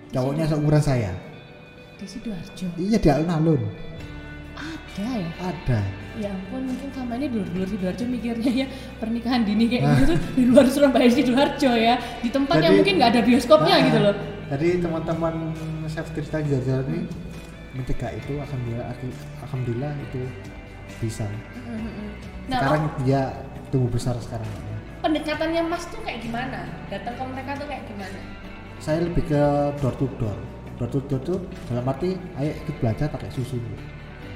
cowoknya 0.10 0.46
seumuran 0.46 0.82
saya 0.82 1.12
Di 1.96 2.06
Sidoarjo. 2.06 2.68
iya 2.76 2.98
di 2.98 3.08
alun-alun 3.08 3.62
Ada 4.92 5.08
ya? 5.16 5.30
ada 5.40 5.80
Ya 6.20 6.28
ampun, 6.36 6.68
mungkin 6.68 6.92
sama 6.92 7.16
ini 7.16 7.32
dulur-dulur 7.32 7.64
Sidoarjo 7.64 8.04
mikirnya 8.04 8.52
ya 8.52 8.68
pernikahan 9.00 9.48
dini 9.48 9.72
kayak 9.72 9.84
gitu 9.96 10.04
tuh 10.12 10.20
di 10.36 10.44
luar 10.44 10.68
Surabaya 10.68 11.08
Sidoarjo 11.08 11.72
ya, 11.72 11.96
di 12.20 12.28
tempat 12.28 12.60
yang 12.60 12.76
Jadi- 12.76 12.78
mungkin 12.84 12.94
nggak 13.00 13.12
ada 13.16 13.22
bioskopnya 13.24 13.76
Nah, 13.80 13.86
gitu 13.88 14.00
loh. 14.04 14.16
Jadi 14.52 14.68
teman-teman 14.84 15.34
chef 15.88 16.08
Tirta 16.12 16.44
Jajar 16.44 16.84
ini 16.92 17.08
mencegah 17.72 18.12
itu 18.12 18.34
alhamdulillah 18.36 18.92
alhamdulillah 19.48 19.92
itu 20.12 20.22
bisa. 21.00 21.24
Nah, 22.52 22.60
sekarang 22.60 22.82
oh, 22.84 22.92
dia 23.08 23.22
tumbuh 23.72 23.88
besar 23.88 24.20
sekarang. 24.20 24.48
pendekatannya 25.02 25.66
Mas 25.66 25.88
tuh 25.88 25.98
kayak 26.04 26.20
gimana? 26.22 26.68
Datang 26.92 27.16
ke 27.16 27.24
mereka 27.32 27.52
tuh 27.58 27.66
kayak 27.72 27.88
gimana? 27.88 28.20
Saya 28.84 29.08
lebih 29.08 29.24
ke 29.26 29.42
door 29.80 29.96
to 29.96 30.06
door. 30.20 30.36
Door 30.78 30.90
to 30.92 31.00
door 31.08 31.22
tuh 31.24 31.40
dalam 31.72 31.88
arti 31.88 32.20
ayo 32.38 32.52
ikut 32.52 32.76
belajar 32.84 33.08
pakai 33.08 33.32
susu 33.32 33.56
dulu. 33.56 33.80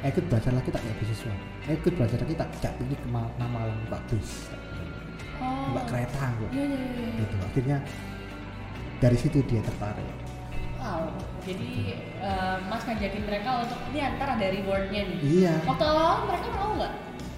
Ikut 0.03 0.23
belajar 0.27 0.51
lagi 0.51 0.69
tak 0.69 0.81
kayak 0.83 0.97
beasiswa. 0.99 1.33
Ikut 1.71 1.93
belajar 1.95 2.17
lagi 2.21 2.35
tak 2.35 2.49
jak 2.59 2.71
pergi 2.75 2.95
ke 2.99 3.07
Ma- 3.07 3.31
nama 3.39 3.63
Malang 3.63 3.79
Mbak 3.87 4.01
bis. 4.11 4.51
Oh. 5.39 5.71
Mbak 5.75 5.85
kereta 5.87 6.23
gitu. 6.41 6.51
Iya, 6.51 6.63
iya, 6.67 6.77
iya. 6.79 7.09
gitu. 7.23 7.35
Akhirnya 7.39 7.77
dari 8.99 9.17
situ 9.19 9.37
dia 9.47 9.61
tertarik. 9.63 10.07
Wow. 10.81 11.09
Jadi 11.45 11.97
eh, 12.21 12.57
Mas 12.69 12.83
ngajakin 12.85 13.23
mereka 13.25 13.49
untuk 13.65 13.79
ini 13.93 13.99
antara 14.01 14.33
dari 14.37 14.61
rewardnya 14.61 15.01
nih. 15.07 15.19
Iya. 15.21 15.53
Waktu 15.65 15.85
awal 15.85 16.25
mereka 16.29 16.47
mau 16.53 16.71
nggak? 16.77 16.93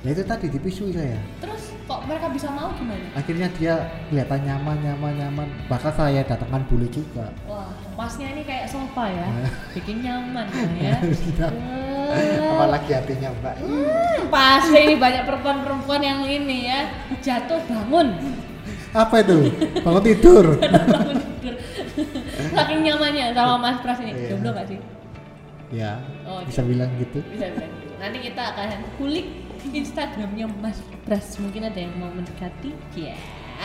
Ya 0.05 0.09
itu 0.13 0.23
tadi 0.23 0.45
dipisui 0.47 0.91
saya. 0.93 1.19
Terus 1.41 1.67
kok 1.87 2.03
mereka 2.03 2.27
bisa 2.29 2.51
mau 2.51 2.69
gimana? 2.75 2.99
akhirnya 3.15 3.47
dia 3.55 3.73
kelihatan 4.11 4.43
nyaman 4.43 4.77
nyaman 4.83 5.13
nyaman 5.15 5.47
bahkan 5.71 5.89
saya 5.95 6.19
datangkan 6.27 6.59
bule 6.67 6.83
juga 6.91 7.31
Wah, 7.47 7.71
masnya 7.95 8.35
ini 8.35 8.43
kayak 8.43 8.67
sofa 8.67 9.07
ya, 9.07 9.27
bikin 9.79 10.03
nyaman 10.03 10.45
ya. 10.75 10.99
Tidak. 10.99 11.51
Apalagi 12.09 12.91
hatinya 12.91 13.29
mbak 13.35 13.55
Hmm, 13.59 14.19
pasti 14.27 14.77
ini 14.77 14.95
banyak 14.95 15.23
perempuan-perempuan 15.23 16.01
yang 16.01 16.19
ini 16.23 16.67
ya 16.67 16.79
jatuh 17.19 17.59
bangun, 17.65 18.15
apa 18.91 19.15
itu 19.19 19.51
bangun 19.79 20.03
tidur 20.03 20.45
bangun 20.95 21.17
tidur. 21.39 21.55
Saking 22.53 22.79
nyamannya 22.83 23.25
sama 23.31 23.55
Mas 23.57 23.77
Pras 23.81 23.99
ini. 23.99 24.11
Iya. 24.11 24.29
Jomblo 24.33 24.51
gak 24.53 24.67
sih? 24.67 24.79
ya 25.67 25.99
Oh, 26.23 26.39
bisa 26.47 26.63
bilang 26.63 26.87
gitu 26.95 27.19
Bisa 27.27 27.51
bilang 27.51 27.67
gitu. 27.75 27.91
Nanti 27.99 28.17
kita 28.23 28.55
akan 28.55 28.81
kulik 28.95 29.27
Instagramnya 29.67 30.47
Mas 30.57 30.79
Pras. 31.03 31.35
Mungkin 31.37 31.67
ada 31.67 31.75
yang 31.75 31.91
mau 31.97 32.07
mendekati. 32.07 32.71
Ya. 32.95 33.17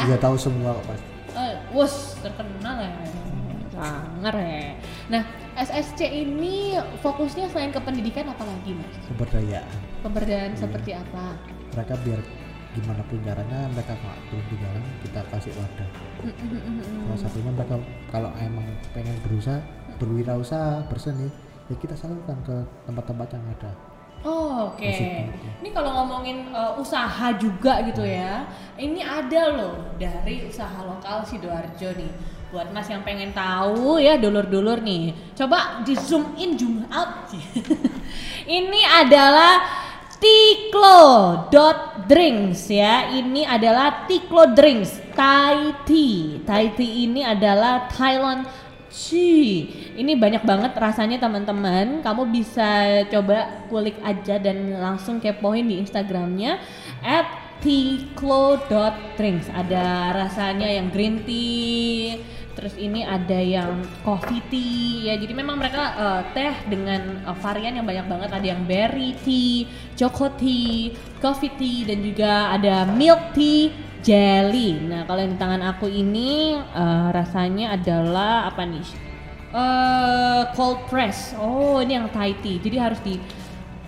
dia 0.02 0.18
tahu 0.18 0.34
semua 0.34 0.74
kok 0.74 0.84
pasti 0.88 1.08
Eh, 1.32 1.54
wus 1.72 2.20
terkenal 2.20 2.76
ya. 2.84 2.90
Ya. 3.72 4.76
Nah, 5.08 5.22
SSC 5.54 6.00
ini 6.04 6.72
fokusnya 7.00 7.48
selain 7.48 7.72
ke 7.72 7.80
pendidikan 7.80 8.28
apa 8.28 8.44
lagi 8.44 8.72
mas? 8.72 8.94
keberdayaan 9.06 9.78
Pemberdayaan 10.00 10.52
Iya. 10.52 10.60
seperti 10.60 10.90
apa? 10.92 11.36
mereka 11.72 11.94
biar 12.04 12.20
gimana 12.72 13.00
pun 13.04 13.16
caranya 13.20 13.68
mereka 13.68 13.92
nggak 13.94 14.16
turun 14.28 14.44
di 14.46 14.56
jalan 14.56 14.84
kita 15.00 15.20
kasih 15.28 15.52
wadah 15.54 15.88
salah 17.04 17.18
satunya 17.18 17.50
mereka 17.50 17.76
kalau 18.08 18.28
emang 18.38 18.64
pengen 18.92 19.16
berusaha 19.20 19.60
berwirausaha 19.96 20.84
berseni 20.88 21.28
ya 21.68 21.76
kita 21.76 21.92
salurkan 21.92 22.36
ke 22.44 22.56
tempat-tempat 22.84 23.28
yang 23.30 23.44
ada 23.50 23.72
Oh, 24.22 24.70
Oke, 24.70 24.86
Maksudnya. 24.86 25.34
ini 25.58 25.70
kalau 25.74 25.90
ngomongin 25.92 26.46
uh, 26.54 26.78
usaha 26.78 27.34
juga 27.34 27.82
gitu 27.82 28.06
ya, 28.06 28.46
ini 28.78 29.02
ada 29.02 29.50
loh 29.50 29.74
dari 29.98 30.46
usaha 30.46 30.78
lokal 30.78 31.26
sidoarjo 31.26 31.90
nih. 31.98 32.06
Buat 32.52 32.68
mas 32.68 32.84
yang 32.84 33.00
pengen 33.00 33.32
tahu 33.32 33.96
ya 33.96 34.20
dulur-dulur 34.20 34.84
nih, 34.84 35.16
coba 35.32 35.80
di 35.88 35.96
zoom 35.96 36.36
in 36.36 36.52
zoom 36.52 36.84
out. 36.92 37.32
ini 38.60 38.84
adalah 38.84 39.64
Tiklo 40.20 41.00
dot 41.48 42.04
drinks 42.04 42.68
ya. 42.68 43.08
Ini 43.08 43.48
adalah 43.48 44.04
Tiklo 44.04 44.52
drinks 44.52 45.00
Thai 45.16 45.80
tea. 45.88 46.44
Thai 46.44 46.76
tea 46.76 47.08
ini 47.08 47.24
adalah 47.24 47.88
Thailand 47.88 48.44
tea. 48.92 49.72
Ini 49.96 50.12
banyak 50.20 50.44
banget 50.44 50.76
rasanya 50.76 51.24
teman-teman. 51.24 52.04
Kamu 52.04 52.28
bisa 52.28 53.00
coba 53.08 53.64
kulik 53.72 53.96
aja 54.04 54.36
dan 54.36 54.76
langsung 54.76 55.24
kepoin 55.24 55.64
di 55.64 55.80
Instagramnya 55.80 56.60
at 57.00 57.42
tiklo.drinks 57.62 59.46
ada 59.54 60.10
rasanya 60.10 60.66
yang 60.66 60.90
green 60.90 61.22
tea 61.22 62.18
terus 62.52 62.74
ini 62.76 63.04
ada 63.04 63.36
yang 63.36 63.80
coffee 64.04 64.42
tea 64.52 65.12
ya. 65.12 65.14
Jadi 65.18 65.32
memang 65.32 65.56
mereka 65.58 65.82
eh, 65.96 66.20
teh 66.36 66.54
dengan 66.68 67.24
eh, 67.24 67.36
varian 67.40 67.78
yang 67.78 67.86
banyak 67.88 68.06
banget. 68.08 68.30
Ada 68.32 68.46
yang 68.56 68.62
berry 68.68 69.16
tea 69.24 69.68
choco 69.96 70.32
tea 70.36 70.92
coffee 71.20 71.52
tea 71.56 71.88
dan 71.88 71.98
juga 72.04 72.52
ada 72.54 72.88
milk 72.88 73.34
tea 73.36 73.72
jelly. 74.02 74.82
Nah 74.82 75.06
kalau 75.06 75.22
yang 75.22 75.32
di 75.34 75.40
tangan 75.40 75.62
aku 75.62 75.86
ini 75.88 76.56
eh, 76.58 77.06
rasanya 77.12 77.76
adalah 77.76 78.50
apa 78.50 78.62
nih? 78.66 78.88
Eh 79.52 80.42
cold 80.56 80.88
press. 80.88 81.36
Oh 81.36 81.80
ini 81.80 81.96
yang 81.96 82.08
Thai 82.08 82.32
tea. 82.40 82.56
Jadi 82.60 82.76
harus 82.80 83.00
di 83.04 83.20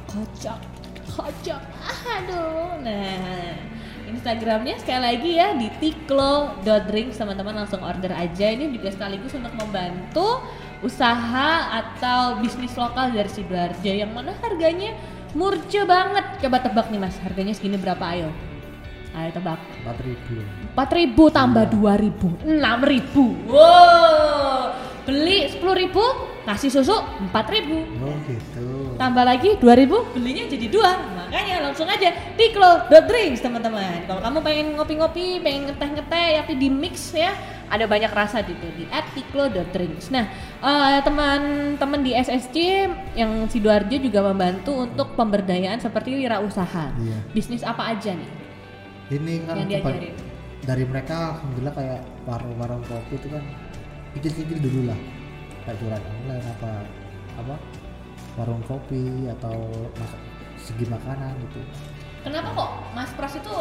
kocok 0.08 0.74
kocok. 1.14 1.62
Aduh. 2.04 2.82
Nah 2.82 3.73
Instagramnya 4.14 4.78
sekali 4.78 5.02
lagi 5.02 5.30
ya 5.34 5.58
di 5.58 5.68
tiklo.drinks 5.82 7.18
teman-teman 7.18 7.66
langsung 7.66 7.82
order 7.82 8.14
aja. 8.14 8.46
Ini 8.54 8.70
juga 8.70 8.94
sekaligus 8.94 9.34
untuk 9.34 9.50
membantu 9.58 10.38
usaha 10.86 11.82
atau 11.82 12.38
bisnis 12.38 12.78
lokal 12.78 13.10
dari 13.10 13.26
Sidoarjo. 13.26 13.90
Yang 13.90 14.12
mana 14.14 14.32
harganya 14.38 14.94
murce 15.34 15.82
banget. 15.82 16.24
Coba 16.38 16.62
tebak 16.62 16.86
nih 16.94 17.00
mas. 17.02 17.18
Harganya 17.20 17.52
segini 17.52 17.74
berapa? 17.74 18.02
Ayo. 18.06 18.30
Ayo 19.14 19.30
tebak. 19.34 19.58
4000 19.82 20.74
4000 20.74 21.38
tambah 21.38 21.64
2000 21.70 22.50
6000 22.50 23.50
wow. 23.50 24.74
Beli 25.06 25.46
10000 25.58 26.33
kasih 26.44 26.70
susu 26.70 26.92
4000 27.32 28.04
oh 28.04 28.16
gitu. 28.28 28.68
Tambah 29.00 29.24
lagi 29.24 29.56
2000 29.58 30.12
belinya 30.12 30.44
jadi 30.44 30.66
dua. 30.68 30.92
Makanya 31.16 31.64
langsung 31.64 31.88
aja 31.88 32.12
tiklo 32.36 32.84
drinks 32.88 33.40
teman-teman. 33.40 34.04
Kalau 34.04 34.20
kamu 34.20 34.38
pengen 34.44 34.66
ngopi-ngopi 34.76 35.40
pengen 35.40 35.72
ngeteh-ngeteh 35.72 36.44
tapi 36.44 36.52
di 36.60 36.68
mix 36.68 37.16
ya 37.16 37.32
ada 37.72 37.88
banyak 37.88 38.12
rasa 38.12 38.44
gitu 38.44 38.68
di 38.76 38.84
at 38.92 39.08
tiklo 39.16 39.48
drinks 39.48 40.12
nah 40.12 40.28
eh, 40.60 41.00
teman-teman 41.00 42.00
di 42.04 42.12
SSC 42.12 42.56
yang 43.16 43.48
sidoarjo 43.48 43.96
juga 43.98 44.20
membantu 44.20 44.84
untuk 44.84 45.16
pemberdayaan 45.16 45.80
seperti 45.80 46.12
wirausaha. 46.22 46.92
Iya. 47.00 47.18
bisnis 47.32 47.64
apa 47.64 47.96
aja 47.96 48.12
nih? 48.12 48.30
Ini 49.16 49.32
kan 49.48 49.54
yang 49.64 49.68
diajarin. 49.68 50.14
dari 50.64 50.84
mereka 50.88 51.36
alhamdulillah 51.36 51.74
kayak 51.76 52.00
warung-warung 52.24 52.80
kopi 52.88 53.20
itu 53.20 53.28
kan 53.28 53.44
kecil-kecil 54.16 54.58
dulu 54.64 54.80
lah 54.88 54.98
kayak 55.64 55.76
jualan 55.80 56.02
online 56.02 56.44
apa 56.46 56.72
apa 57.34 57.54
warung 58.36 58.62
kopi 58.66 59.26
atau 59.30 59.56
masak 59.96 60.20
segi 60.58 60.86
makanan 60.86 61.34
gitu. 61.50 61.60
Kenapa 62.24 62.48
kok 62.56 62.70
Mas 62.96 63.12
Pras 63.12 63.36
itu 63.36 63.54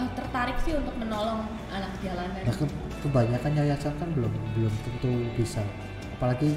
eh, 0.00 0.08
tertarik 0.16 0.56
sih 0.64 0.72
untuk 0.74 0.96
menolong 0.96 1.44
anak 1.68 1.92
jalanan? 2.00 2.40
Nah 2.40 2.56
ke- 2.56 2.76
kebanyakan 3.04 3.52
yayasan 3.52 3.94
kan 4.00 4.08
belum 4.16 4.32
belum 4.56 4.72
tentu 4.84 5.12
bisa. 5.36 5.60
Apalagi 6.16 6.50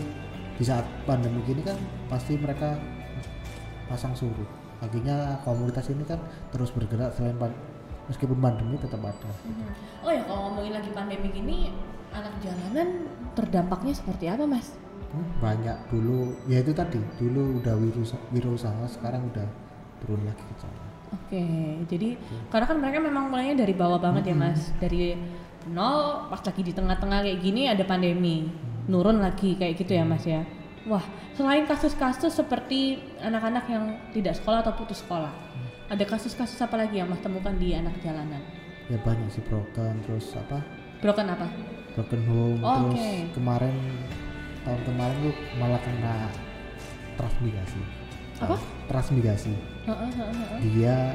di 0.56 0.64
saat 0.64 0.86
pandemi 1.04 1.42
gini 1.44 1.62
kan 1.66 1.76
pasti 2.08 2.38
mereka 2.38 2.78
pasang 3.90 4.14
surut 4.16 4.48
akhirnya 4.82 5.38
komunitas 5.46 5.90
ini 5.92 6.02
kan 6.06 6.18
terus 6.50 6.74
bergerak 6.74 7.14
selain 7.14 7.38
pan- 7.38 7.58
meskipun 8.10 8.38
pandemi 8.38 8.78
tetap 8.82 9.02
ada. 9.02 9.30
Mhm. 9.46 9.70
Oh 10.02 10.10
ya 10.10 10.22
kalau 10.26 10.50
ngomongin 10.50 10.74
lagi 10.74 10.90
pandemi 10.90 11.30
gini 11.30 11.58
anak 12.12 12.34
jalanan 12.44 13.08
terdampaknya 13.34 13.94
seperti 13.96 14.28
apa 14.28 14.44
mas? 14.48 14.76
Hmm, 15.12 15.28
banyak. 15.44 15.78
Dulu 15.92 16.48
ya 16.48 16.64
itu 16.64 16.72
tadi. 16.72 17.00
Dulu 17.20 17.60
udah 17.64 17.76
wirausaha, 18.32 18.84
sekarang 18.88 19.28
udah 19.32 19.48
turun 20.04 20.24
lagi 20.24 20.44
ke 20.44 20.56
sana. 20.60 20.82
Oke, 21.12 21.44
jadi 21.92 22.16
karena 22.48 22.66
kan 22.72 22.78
mereka 22.80 23.00
memang 23.04 23.28
mulainya 23.28 23.68
dari 23.68 23.76
bawah 23.76 24.00
banget 24.00 24.32
ya 24.32 24.36
mas, 24.36 24.72
dari 24.80 25.20
nol 25.68 26.32
pas 26.32 26.40
lagi 26.40 26.64
di 26.64 26.72
tengah-tengah 26.72 27.28
kayak 27.28 27.40
gini 27.44 27.68
ada 27.68 27.84
pandemi, 27.84 28.48
nurun 28.88 29.20
lagi 29.20 29.60
kayak 29.60 29.76
gitu 29.76 29.92
ya 29.92 30.08
mas 30.08 30.24
ya. 30.24 30.48
Wah, 30.88 31.04
selain 31.36 31.68
kasus-kasus 31.68 32.32
seperti 32.32 33.04
anak-anak 33.20 33.68
yang 33.68 33.92
tidak 34.16 34.40
sekolah 34.40 34.64
atau 34.64 34.72
putus 34.72 35.04
sekolah, 35.04 35.36
ada 35.92 36.04
kasus-kasus 36.08 36.58
apa 36.64 36.80
lagi 36.80 37.04
yang 37.04 37.12
mas 37.12 37.20
temukan 37.20 37.60
di 37.60 37.76
anak 37.76 37.94
jalanan? 38.00 38.40
ya 38.92 39.00
banyak 39.08 39.28
sih 39.32 39.44
broken 39.48 40.04
terus 40.04 40.36
apa? 40.36 40.60
Broken 41.00 41.28
apa? 41.32 41.48
Broken 41.92 42.22
home 42.26 42.60
Oh, 42.60 42.72
terus 42.88 42.96
oke. 42.96 43.12
kemarin 43.36 43.76
tahun 44.62 44.82
kemarin 44.86 45.16
tuh 45.22 45.36
malah 45.58 45.82
kena 45.82 46.16
transmigrasi. 47.18 47.82
Apa? 48.42 48.58
transmigrasi. 48.90 49.54
Dia 50.74 51.14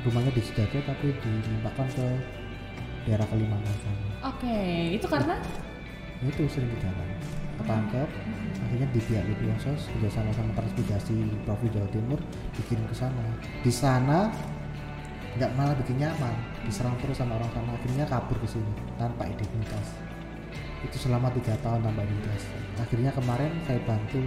rumahnya 0.00 0.32
di 0.32 0.40
Sidoarjo 0.40 0.80
tapi 0.82 1.12
dilimpahkan 1.12 1.86
ke 1.92 2.06
daerah 3.04 3.26
Kalimantan. 3.28 3.74
Sana 3.84 4.32
Oke, 4.32 4.56
itu 4.96 5.04
karena? 5.04 5.36
Ya 6.20 6.26
itu 6.28 6.42
sering 6.48 6.68
jalan 6.80 7.08
ketangkep 7.60 8.08
akhirnya 8.60 8.88
di 8.88 9.00
pihak 9.04 9.24
Lipiansos 9.26 9.88
kerjasama 9.92 10.32
sama 10.32 10.52
transmigrasi 10.56 11.16
Provinsi 11.44 11.76
Jawa 11.76 11.88
Timur 11.92 12.20
dikirim 12.56 12.84
ke 12.88 12.96
sana. 12.96 13.24
Di 13.60 13.72
sana 13.72 14.32
nggak 15.38 15.50
malah 15.54 15.76
bikin 15.78 16.00
nyaman. 16.00 16.34
Diserang 16.66 16.96
terus 16.98 17.18
sama 17.20 17.38
orang 17.38 17.50
sana 17.54 17.70
akhirnya 17.76 18.04
kabur 18.08 18.36
ke 18.40 18.48
sini 18.48 18.72
tanpa 18.98 19.28
identitas. 19.28 19.86
Itu 20.80 20.96
selama 20.96 21.30
tiga 21.36 21.54
tahun 21.60 21.84
tanpa 21.84 22.02
identitas. 22.02 22.42
Akhirnya 22.80 23.10
kemarin 23.14 23.52
saya 23.68 23.78
bantu 23.84 24.24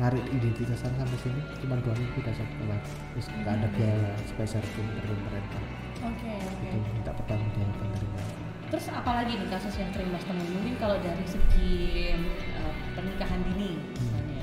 narik 0.00 0.24
identitas 0.32 0.80
sampai 0.80 1.18
sini. 1.20 1.40
Cuma 1.60 1.76
dua 1.84 1.92
minggu 1.92 2.16
udah 2.16 2.32
keluar. 2.32 2.80
Terus 3.12 3.26
nggak 3.28 3.54
ada 3.60 3.68
biaya 3.76 4.10
spesial 4.24 4.64
pun 4.72 4.86
dari 4.96 5.12
pemerintah. 5.12 5.62
Oke, 6.00 6.32
oke. 6.32 6.64
itu 6.64 6.78
minta 6.96 7.12
pertanggung 7.12 7.52
jawaban 7.52 7.88
dari 7.92 8.08
mereka. 8.08 8.32
Terus 8.72 8.86
apalagi 8.88 9.32
nih 9.36 9.48
kasus 9.52 9.74
yang 9.76 9.90
sering 9.92 10.08
Mas 10.14 10.24
temui? 10.24 10.48
Mungkin 10.48 10.74
kalau 10.80 10.96
dari 11.04 11.26
segi 11.28 11.74
eh, 12.16 12.72
pernikahan 12.96 13.42
dini 13.44 13.76
misalnya, 13.98 14.42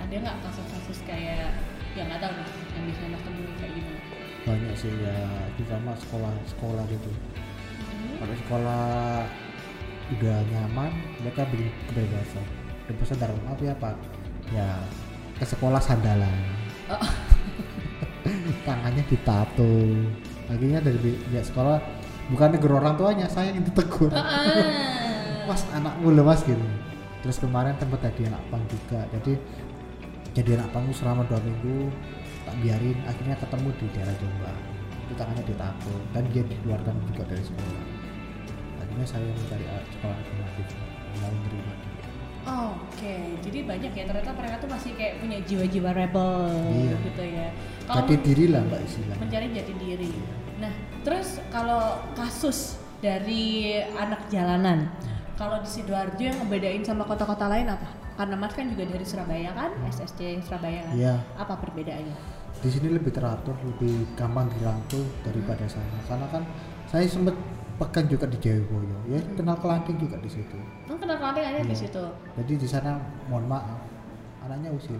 ada 0.00 0.14
nggak 0.14 0.36
kasus-kasus 0.40 1.04
kayak 1.04 1.52
yang 1.98 2.08
nggak 2.08 2.22
tahu 2.24 2.32
nih 2.32 2.48
yang 2.78 2.84
bisa 2.88 3.02
Mas 3.12 3.22
temui 3.26 3.52
kayak 3.60 3.72
gimana? 3.76 4.05
Banyak 4.46 4.72
sih 4.78 4.92
ya. 5.02 5.18
Terutama 5.58 5.92
sekolah 5.98 6.30
sekolah 6.54 6.84
gitu. 6.88 7.10
Hmm. 7.76 8.16
kalau 8.22 8.34
sekolah 8.46 8.86
udah 10.16 10.36
nyaman 10.54 10.90
mereka 11.20 11.42
beri 11.50 11.66
kebebasan. 11.90 12.46
Kebebasan 12.86 13.18
dalam 13.18 13.36
apa? 13.50 13.62
Ya 13.66 13.74
pak 13.74 13.94
ya 14.54 14.68
ke 15.36 15.44
sekolah 15.44 15.82
sandalan. 15.82 16.38
Oh. 16.86 17.10
tangannya 18.66 19.02
ditato. 19.10 19.74
Akhirnya 20.46 20.78
dari 20.78 21.18
pihak 21.18 21.46
sekolah 21.50 21.82
bukan 22.30 22.54
negur 22.54 22.78
orang 22.78 22.94
tuanya 22.94 23.26
saya 23.26 23.50
yang 23.50 23.66
ditegur. 23.66 24.14
Ah. 24.14 24.46
mas 25.50 25.62
anakmu 25.74 26.14
loh 26.14 26.26
mas 26.26 26.42
gitu. 26.46 26.62
Terus 27.22 27.42
kemarin 27.42 27.74
tempat 27.82 28.06
jadi 28.14 28.30
anak 28.30 28.42
pang 28.50 28.62
juga. 28.70 29.02
Jadi 29.18 29.34
jadi 30.36 30.62
anak 30.62 30.70
pang 30.70 30.86
selama 30.94 31.26
dua 31.26 31.42
minggu 31.42 31.90
tak 32.46 32.54
biarin 32.62 32.98
akhirnya 33.04 33.36
ketemu 33.36 33.68
di 33.74 33.86
daerah 33.92 34.14
Jombang 34.16 34.58
itu 35.06 35.12
tangannya 35.14 35.44
ditato 35.44 35.94
dan 36.10 36.24
dia 36.30 36.42
dikeluarkan 36.42 36.94
juga 37.10 37.22
dari 37.26 37.42
sekolah 37.42 37.82
akhirnya 38.80 39.06
saya 39.06 39.28
mencari 39.28 39.64
sekolah 39.66 40.16
alternatif 40.16 40.66
mau 41.16 41.30
menerima 41.32 41.72
dia. 41.82 41.94
Oke, 42.46 43.16
jadi 43.42 43.58
banyak 43.66 43.90
ya 43.90 44.04
ternyata 44.06 44.30
mereka 44.30 44.54
tuh 44.62 44.70
masih 44.70 44.94
kayak 44.94 45.18
punya 45.18 45.42
jiwa-jiwa 45.42 45.90
rebel 45.90 46.30
Iya. 46.70 46.94
gitu 47.02 47.22
ya. 47.26 47.48
Kalau 47.90 48.06
jati 48.06 48.14
diri 48.22 48.44
lah 48.54 48.62
mbak 48.62 48.80
istilahnya 48.86 49.18
mencari 49.18 49.46
jati 49.50 49.72
diri. 49.74 50.10
Nah, 50.62 50.72
terus 51.02 51.42
kalau 51.50 51.98
kasus 52.14 52.78
dari 53.02 53.74
anak 53.98 54.30
jalanan, 54.30 54.86
kalau 55.34 55.58
di 55.58 55.66
sidoarjo 55.66 56.22
yang 56.22 56.38
ngebedain 56.38 56.86
sama 56.86 57.02
kota-kota 57.02 57.50
lain 57.50 57.66
apa? 57.66 57.90
Karena 58.14 58.38
Mas 58.38 58.54
kan 58.54 58.70
juga 58.70 58.84
dari 58.88 59.04
Surabaya 59.04 59.50
kan, 59.52 59.70
SSC 59.90 60.40
Surabaya 60.46 60.86
kan. 60.86 60.94
Iya. 60.94 61.14
Apa 61.36 61.58
perbedaannya? 61.58 62.14
Di 62.56 62.68
sini 62.68 62.88
lebih 62.88 63.12
teratur 63.12 63.54
lebih 63.62 64.06
gampang 64.14 64.48
dirangkul 64.52 65.04
daripada 65.22 65.64
sana. 65.66 65.98
Karena 66.04 66.26
kan 66.28 66.42
saya 66.86 67.04
sempat 67.04 67.36
pekan 67.76 68.08
juga 68.08 68.24
di 68.24 68.40
Jayapura 68.40 68.88
ya 69.06 69.20
kenal 69.36 69.56
kelanting 69.60 69.96
juga 69.96 70.16
di 70.16 70.30
situ. 70.30 70.56
Kan 70.88 70.96
kenal 70.96 71.20
kelanting 71.20 71.44
ada 71.44 71.60
di 71.60 71.68
Iya. 71.68 71.76
situ. 71.76 72.04
jadi 72.34 72.52
di 72.56 72.68
sana 72.68 72.96
mohon 73.28 73.44
maaf 73.44 73.84
anaknya 74.40 74.72
usil 74.72 74.96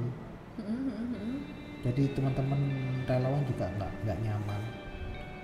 jadi 1.80 2.02
teman-teman 2.12 2.58
relawan 3.06 3.42
juga 3.46 3.70
nggak 3.78 3.90
nggak 4.04 4.18
nyaman. 4.20 4.60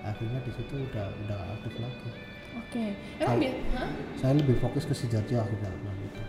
Akhirnya 0.02 0.42
di 0.42 0.50
situ 0.50 0.74
udah 0.74 1.06
udah 1.24 1.40
aktif 1.54 1.78
lagi. 1.78 2.10
Oke. 2.52 2.84
Emang, 3.16 3.38
Kalau- 3.38 3.40
bi- 3.40 3.60
hah? 3.72 3.88
saya 4.18 4.34
lebih 4.36 4.56
fokus 4.58 4.84
ke 4.84 4.92
akhirnya 5.40 5.70
bilang 5.72 5.98
gitu 6.02 6.20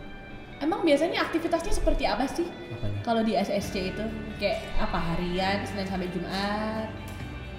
Emang 0.64 0.80
biasanya 0.82 1.20
aktivitasnya 1.22 1.76
seperti 1.76 2.08
apa 2.08 2.24
sih? 2.26 2.48
Kalau 3.04 3.20
di 3.20 3.36
SSC 3.36 3.92
itu 3.92 4.04
kayak 4.38 4.64
apa 4.80 4.96
harian, 4.96 5.60
Senin 5.64 5.84
sampai 5.86 6.08
Jumat? 6.10 6.88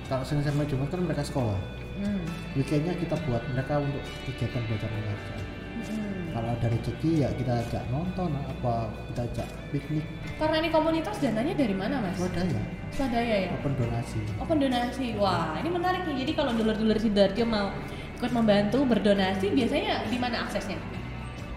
kalau 0.04 0.20
Senin 0.20 0.44
sampai 0.44 0.64
Jumat 0.64 0.88
kan 0.88 1.00
mereka 1.00 1.22
sekolah 1.22 1.56
Hmm. 1.94 2.20
weekendnya 2.52 2.92
kita 2.92 3.16
buat 3.24 3.40
mereka 3.48 3.78
untuk 3.78 4.02
kegiatan 4.26 4.60
belajar 4.66 4.90
mengajar 4.90 5.38
Hmm. 5.80 6.28
kalau 6.28 6.48
ada 6.50 6.66
rezeki 6.66 7.10
ya 7.22 7.28
kita 7.32 7.52
ajak 7.56 7.82
nonton 7.88 8.28
apa 8.36 8.90
kita 9.08 9.20
ajak 9.24 9.48
piknik 9.70 10.04
Karena 10.34 10.58
ini 10.58 10.68
komunitas 10.68 11.16
dananya 11.18 11.54
dari 11.54 11.72
mana 11.72 12.02
mas? 12.02 12.18
swadaya 12.18 12.60
Swadaya 12.90 13.36
ya? 13.46 13.50
open 13.54 13.72
donasi 13.74 14.20
Open 14.36 14.58
donasi. 14.58 15.06
Wah, 15.16 15.56
ini 15.56 15.68
menarik 15.68 16.04
nih. 16.04 16.16
Jadi 16.20 16.32
kalau 16.34 16.52
dulur-dulur 16.52 16.98
Sidoarjo 16.98 17.44
mau 17.44 17.72
ikut 18.14 18.30
membantu 18.30 18.84
berdonasi, 18.84 19.50
biasanya 19.50 20.04
di 20.04 20.18
mana 20.18 20.44
aksesnya? 20.44 20.76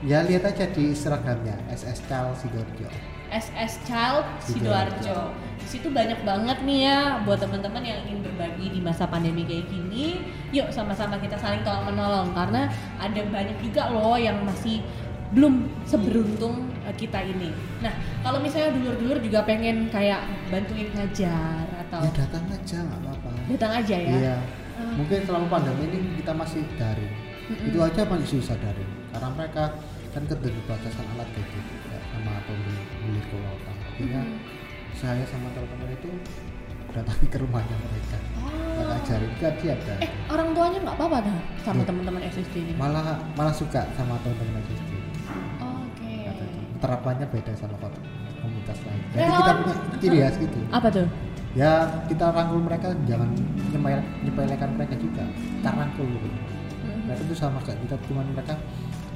Ya 0.05 0.21
lihat 0.23 0.45
aja 0.45 0.65
di 0.69 0.93
seragamnya 0.93 1.57
SS 1.71 2.05
Cal 2.05 2.33
Sidoarjo 2.33 2.89
SS 3.27 3.83
Child 3.83 4.23
Sidoarjo. 4.39 5.35
Di 5.59 5.67
situ 5.67 5.91
banyak 5.91 6.23
banget 6.23 6.63
nih 6.63 6.79
ya 6.87 6.99
buat 7.27 7.43
teman-teman 7.43 7.83
yang 7.83 7.99
ingin 8.07 8.23
berbagi 8.23 8.71
di 8.71 8.79
masa 8.79 9.03
pandemi 9.03 9.43
kayak 9.43 9.67
gini. 9.67 10.23
Yuk 10.55 10.71
sama-sama 10.71 11.19
kita 11.19 11.35
saling 11.35 11.59
tolong 11.67 11.91
menolong 11.91 12.31
karena 12.31 12.71
ada 12.95 13.21
banyak 13.27 13.59
juga 13.59 13.91
loh 13.91 14.15
yang 14.15 14.39
masih 14.47 14.79
belum 15.35 15.67
seberuntung 15.83 16.71
eh, 16.87 16.95
kita 16.95 17.19
ini. 17.19 17.51
Nah, 17.83 17.91
kalau 18.23 18.39
misalnya 18.39 18.79
dulur-dulur 18.79 19.19
juga 19.19 19.43
pengen 19.43 19.91
kayak 19.91 20.23
bantuin 20.47 20.87
ngajar 20.95 21.67
atau 21.83 21.99
ya 22.07 22.11
datang 22.15 22.43
aja 22.47 22.77
nggak 22.79 22.99
apa-apa 23.03 23.29
datang 23.51 23.71
aja 23.83 23.95
ya. 23.95 24.15
iya 24.23 24.37
Ah. 24.77 24.93
mungkin 24.93 25.25
selama 25.25 25.49
pandemi 25.49 25.89
ini 25.89 26.21
kita 26.21 26.37
masih 26.37 26.61
daring 26.77 27.09
Mm-mm. 27.49 27.65
itu 27.73 27.79
aja 27.81 28.05
masih 28.05 28.37
susah 28.37 28.53
daring 28.61 28.91
karena 29.17 29.33
mereka 29.33 29.63
kan 30.07 30.23
keterbatasan 30.23 31.05
alat 31.11 31.25
gadget 31.31 31.65
ya, 31.83 31.99
sama 32.07 32.37
pemilik 32.45 32.85
kuota 33.27 33.71
akhirnya 33.83 34.21
Mm-mm. 34.21 34.39
saya 34.93 35.25
sama 35.25 35.49
teman-teman 35.51 35.89
itu 35.91 36.09
datangi 36.87 37.27
ke 37.27 37.37
rumahnya 37.37 37.73
mereka 37.79 38.17
Oh. 38.37 38.53
oh. 38.79 38.93
ajarin 38.95 39.33
kan 39.35 39.53
dia 39.55 39.73
ada 39.75 39.93
Eh, 39.99 40.09
orang 40.27 40.53
tuanya 40.53 40.77
nggak 40.79 40.95
apa-apa 40.95 41.17
dah 41.23 41.37
sama 41.59 41.81
teman-teman 41.81 42.21
SSD 42.23 42.55
ini. 42.59 42.73
malah 42.75 43.01
malah 43.33 43.49
suka 43.51 43.89
sama 43.91 44.21
teman-teman 44.21 44.61
SSD 44.63 44.91
Oke. 45.59 46.13
terapannya 46.77 47.25
beda 47.27 47.51
sama 47.53 47.73
kota 47.75 47.97
komunitas 48.37 48.77
lain 48.79 49.01
jadi 49.11 49.21
Relawan- 49.23 49.33
kita 49.35 49.51
punya 49.57 49.75
ciri 49.99 50.17
khas 50.19 50.35
gitu 50.39 50.59
Apa 50.69 50.87
tuh? 50.87 51.07
ya 51.53 51.71
kita 52.05 52.25
rangkul 52.27 52.61
mereka 52.61 52.87
jangan 53.03 53.29
nyepel 53.67 53.97
nyepelekan 54.23 54.69
mereka 54.71 54.93
juga 54.95 55.25
kita 55.25 55.69
rangkul 55.71 56.05
gitu 56.07 56.27
mereka 57.03 57.21
itu 57.23 57.35
sama 57.35 57.57
kayak 57.59 57.81
kita 57.81 57.95
cuman 58.05 58.25
mereka 58.29 58.53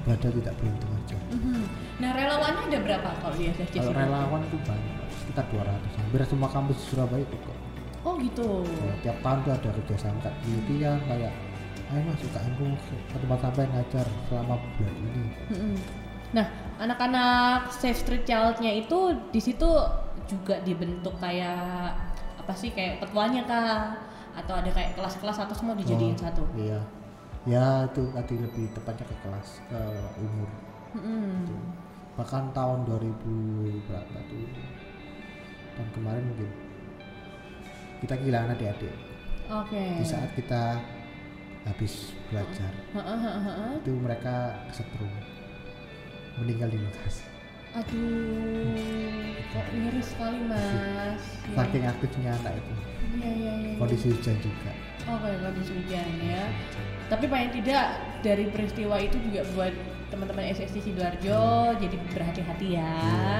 berada 0.02 0.28
tidak 0.28 0.54
beruntung 0.56 0.92
aja 0.94 1.18
Mhm. 1.32 1.62
Nah, 1.98 2.12
relawannya 2.12 2.64
ada 2.68 2.80
berapa 2.82 3.10
kalau 3.18 3.36
di 3.36 3.46
SSC? 3.48 3.76
kalau 3.78 3.94
relawan 3.94 4.42
itu 4.42 4.58
banyak 4.62 4.96
sekitar 5.14 5.46
200 5.48 5.94
hampir 5.96 6.20
semua 6.26 6.50
kampus 6.50 6.78
di 6.78 6.86
Surabaya 6.88 7.22
itu 7.22 7.38
kok 7.38 7.58
Oh 8.02 8.18
gitu. 8.18 8.66
Ya, 8.82 8.94
tiap 9.04 9.18
tahun 9.22 9.38
tuh 9.46 9.52
ada 9.54 9.70
kerjasama 9.78 10.18
kayak 10.20 10.34
penelitian 10.42 10.98
kayak 11.06 11.34
ayo 11.88 12.02
mas 12.02 12.18
UKM 12.20 12.54
ke 12.58 12.66
tempat 13.14 13.40
sampai 13.40 13.64
ngajar 13.68 14.06
selama 14.26 14.54
bulan 14.74 14.96
ini 14.98 15.24
Mhm. 15.50 15.76
Nah, 16.32 16.46
anak-anak 16.80 17.70
Safe 17.70 17.94
Street 17.94 18.24
Child-nya 18.24 18.72
itu 18.74 19.00
di 19.30 19.38
situ 19.38 19.70
juga 20.26 20.58
dibentuk 20.62 21.14
kayak 21.20 21.92
apa 22.38 22.54
sih 22.56 22.72
kayak 22.72 23.00
ketuanya 23.00 23.44
kah? 23.44 23.94
Atau 24.34 24.56
ada 24.56 24.72
kayak 24.72 24.96
kelas-kelas 24.96 25.38
atau 25.38 25.52
semua 25.52 25.76
dijadiin 25.76 26.16
Oh, 26.16 26.24
satu? 26.24 26.44
iya 26.56 26.80
ya 27.44 27.86
itu 27.86 28.02
tadi 28.12 28.36
lebih 28.38 28.66
tepatnya 28.72 29.04
ke 29.04 29.16
kelas 29.20 29.50
ke 29.66 29.82
umur 30.20 30.50
Mhm. 30.92 31.48
bahkan 32.14 32.52
tahun 32.52 32.84
2000 32.84 33.08
berapa 33.88 34.18
tuh 34.28 34.44
tahun 35.74 35.90
kemarin 35.92 36.24
mungkin 36.28 36.50
kita 38.00 38.14
kehilangan 38.16 38.54
adik-adik 38.54 38.94
Oke. 39.48 39.82
di 39.98 40.04
saat 40.04 40.30
kita 40.34 40.78
habis 41.64 42.12
belajar 42.28 42.70
itu 43.78 43.92
mereka 43.96 44.36
kesetrum 44.68 45.10
meninggal 46.36 46.68
di 46.68 46.78
lokasi 46.78 47.24
Aduh, 47.72 48.76
kok 49.48 49.64
miris 49.72 50.12
sekali 50.12 50.44
mas. 50.44 51.24
Ya. 51.48 51.56
saking 51.56 51.88
aktifnya 51.88 52.36
anak 52.36 52.54
itu 52.54 52.74
Iya, 53.16 53.30
iya, 53.32 53.54
iya. 53.56 53.74
kondisi 53.80 54.12
hujan 54.12 54.36
juga 54.44 54.72
Oke, 55.10 55.30
kondisi 55.42 55.72
hujan 55.74 56.08
ya. 56.22 56.44
Tapi 57.10 57.26
paling 57.28 57.52
tidak 57.52 57.98
dari 58.22 58.46
peristiwa 58.54 58.96
itu 59.02 59.18
juga 59.30 59.42
buat 59.58 59.74
teman-teman 60.12 60.52
SSC 60.52 60.92
Sidoarjo 60.92 61.74
jadi 61.80 61.96
berhati-hati 62.12 62.68
ya. 62.76 62.96
Iya. 63.00 63.36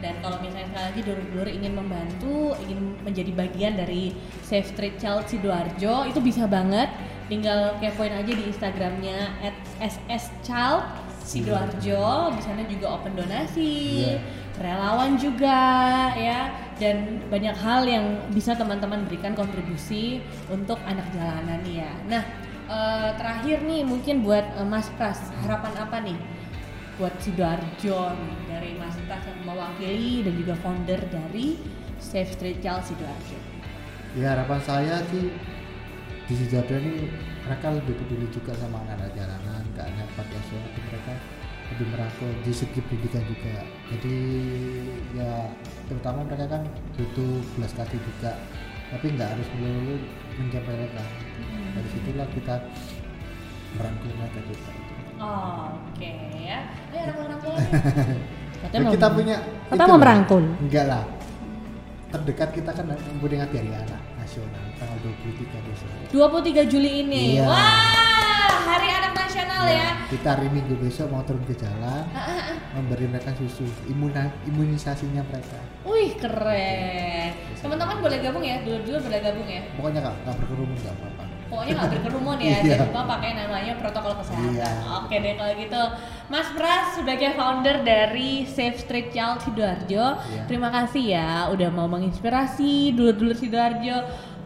Dan 0.00 0.16
kalau 0.24 0.40
misalnya 0.40 0.66
sekali 0.72 0.84
lagi 0.90 1.00
dulur-dulur 1.04 1.48
ingin 1.48 1.72
membantu, 1.76 2.56
ingin 2.64 2.96
menjadi 3.04 3.32
bagian 3.36 3.76
dari 3.76 4.16
Safe 4.40 4.64
Street 4.64 4.96
Child 4.96 5.28
Sidoarjo, 5.28 6.08
itu 6.08 6.20
bisa 6.24 6.48
banget. 6.48 6.88
Tinggal 7.28 7.78
kepoin 7.78 8.10
aja 8.10 8.32
di 8.32 8.42
Instagramnya 8.48 9.38
@sschild 9.78 10.82
Sidoarjo. 11.20 12.32
Di 12.32 12.40
sana 12.42 12.64
juga 12.66 12.96
open 12.96 13.12
donasi, 13.14 14.08
Iya. 14.08 14.39
Relawan 14.60 15.16
juga 15.16 15.58
ya, 16.14 16.52
dan 16.76 17.24
banyak 17.32 17.56
hal 17.56 17.88
yang 17.88 18.04
bisa 18.30 18.52
teman-teman 18.52 19.08
berikan 19.08 19.32
kontribusi 19.32 20.20
untuk 20.52 20.76
anak 20.84 21.08
jalanan 21.16 21.64
ya. 21.64 21.90
Nah, 22.06 22.22
eh, 22.68 23.10
terakhir 23.16 23.64
nih 23.64 23.82
mungkin 23.82 24.20
buat 24.20 24.44
eh, 24.60 24.68
Mas 24.68 24.92
Pras, 24.94 25.32
harapan 25.42 25.72
apa 25.80 25.98
nih 26.04 26.18
buat 27.00 27.16
Sidoarjo 27.16 28.12
dari 28.44 28.76
Mas 28.76 28.92
Tas 29.08 29.24
yang 29.24 29.40
mewakili 29.48 30.20
dan 30.20 30.36
juga 30.36 30.52
founder 30.60 31.00
dari 31.08 31.56
Safe 31.96 32.28
Street 32.28 32.60
Child 32.60 32.84
Sidoarjo. 32.84 33.38
ya 34.20 34.36
harapan 34.36 34.60
saya 34.60 35.00
sih 35.08 35.32
di 36.28 36.34
Sidoarjo 36.36 36.76
ini 36.76 37.08
mereka 37.48 37.72
lebih 37.72 37.96
peduli 37.96 38.28
juga 38.28 38.52
sama 38.60 38.84
anak-anak 38.84 39.16
jalanan 39.16 39.64
pakai 40.12 40.36
asuhan 40.36 40.60
tapi 40.60 40.80
mereka 40.92 41.12
lebih 41.70 41.86
merangkul 41.94 42.30
di 42.42 42.52
segi 42.52 42.80
pendidikan 42.82 43.22
juga. 43.26 43.62
Jadi 43.94 44.16
ya 45.14 45.48
terutama 45.86 46.26
mereka 46.26 46.46
kan 46.50 46.62
butuh 46.98 47.42
belas 47.58 47.72
kasih 47.74 48.00
juga. 48.02 48.34
Tapi 48.90 49.06
nggak 49.14 49.28
harus 49.38 49.48
melulu 49.58 49.96
mencapai 50.34 50.74
mereka. 50.74 51.04
Dari 51.78 51.88
situlah 51.94 52.28
kita 52.34 52.54
merangkul 53.78 54.10
mereka 54.18 54.40
juga. 54.50 54.70
Oke 55.20 56.10
ya, 56.40 56.58
ayo 56.96 57.02
rangkul-rangkul. 57.12 57.54
Katanya 58.64 58.88
kita 58.92 59.08
punya 59.12 59.36
itu 59.72 59.84
mau 59.88 60.00
merangkul. 60.00 60.44
enggak 60.60 60.84
lah. 60.88 61.04
Terdekat 62.10 62.50
kita 62.50 62.70
kan 62.74 62.90
memperingati 62.90 63.54
hari 63.62 63.70
anak 63.70 64.02
nasional 64.18 64.64
tanggal 64.76 64.98
23 64.98 65.46
Desember. 65.70 66.06
23 66.10 66.66
Juli 66.66 66.90
ini. 67.06 67.38
Iya. 67.38 67.46
Wah, 67.46 68.19
Hari 68.70 68.88
Anak 68.92 69.12
Nasional 69.12 69.62
ya. 69.64 69.74
Ya, 69.74 69.88
kita 70.08 70.28
hari 70.32 70.48
minggu 70.48 70.74
besok 70.76 71.06
mau 71.08 71.22
turun 71.22 71.42
ke 71.44 71.54
jalan 71.54 72.06
memberi 72.74 73.04
mereka 73.04 73.34
susu 73.34 73.62
imuna- 73.84 74.30
imunisasinya 74.44 75.22
mereka 75.22 75.58
Wih, 75.82 76.14
keren. 76.14 77.30
Teman-teman 77.56 77.98
boleh 77.98 78.18
gabung 78.20 78.42
ya, 78.42 78.60
dulu-dulu 78.60 78.98
boleh 79.02 79.20
gabung 79.20 79.48
ya. 79.48 79.62
pokoknya 79.74 79.98
nggak 80.00 80.16
nggak 80.20 80.36
berkerumun 80.36 80.76
nggak 80.76 80.94
apa-apa 80.94 81.24
Pokoknya 81.50 81.72
nggak 81.74 81.90
berkerumun 81.92 82.38
ya, 82.38 82.46
Iya. 82.46 82.58
jangan 82.62 82.86
lupa 82.86 83.02
pakai 83.10 83.30
namanya 83.34 83.72
protokol 83.74 84.12
kesehatan. 84.16 84.50
Iya. 84.54 84.70
Oke 84.96 85.14
deh 85.16 85.34
kalau 85.34 85.52
gitu, 85.56 85.82
Mas 86.28 86.48
Pras 86.48 86.86
sebagai 86.94 87.30
founder 87.34 87.76
dari 87.82 88.30
Safe 88.46 88.78
Street 88.78 89.10
Child 89.10 89.38
Sidoarjo, 89.42 90.06
Iya. 90.22 90.42
terima 90.46 90.70
kasih 90.70 91.04
ya 91.10 91.30
udah 91.48 91.68
mau 91.68 91.86
menginspirasi 91.86 92.94
dulur-dulur 92.94 93.34
Sidoarjo, 93.34 93.98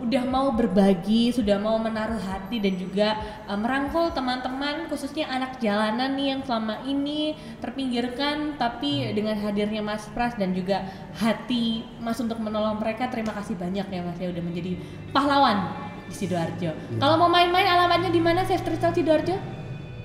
udah 0.04 0.24
mau 0.28 0.52
berbagi, 0.52 1.32
sudah 1.32 1.56
mau 1.56 1.80
menaruh 1.80 2.20
hati 2.20 2.60
dan 2.60 2.76
juga 2.76 3.16
eh, 3.48 3.58
merangkul 3.58 4.12
teman-teman 4.12 4.86
khususnya 4.92 5.26
anak 5.32 5.58
jalanan 5.58 6.12
nih 6.14 6.36
yang 6.36 6.40
selama 6.44 6.84
ini 6.84 7.34
terpinggirkan 7.64 8.60
tapi 8.60 9.10
dengan 9.16 9.40
hadirnya 9.40 9.80
Mas 9.80 10.04
Pras 10.12 10.36
dan 10.36 10.52
juga 10.52 10.84
hati 11.16 11.82
Mas 12.04 12.20
untuk 12.20 12.36
menolong 12.38 12.76
mereka 12.76 13.08
terima 13.08 13.32
kasih 13.32 13.56
banyak 13.56 13.86
ya 13.88 14.00
Mas 14.04 14.20
ya 14.20 14.28
udah 14.28 14.44
menjadi 14.44 14.76
pahlawan 15.10 15.72
di 16.04 16.14
Sidoarjo. 16.14 17.00
Kalau 17.00 17.16
mau 17.16 17.32
main-main 17.32 17.64
alamatnya 17.64 18.12
di 18.12 18.20
mana 18.20 18.44
Street 18.44 18.76
Child 18.76 18.94
Sidoarjo? 18.94 19.63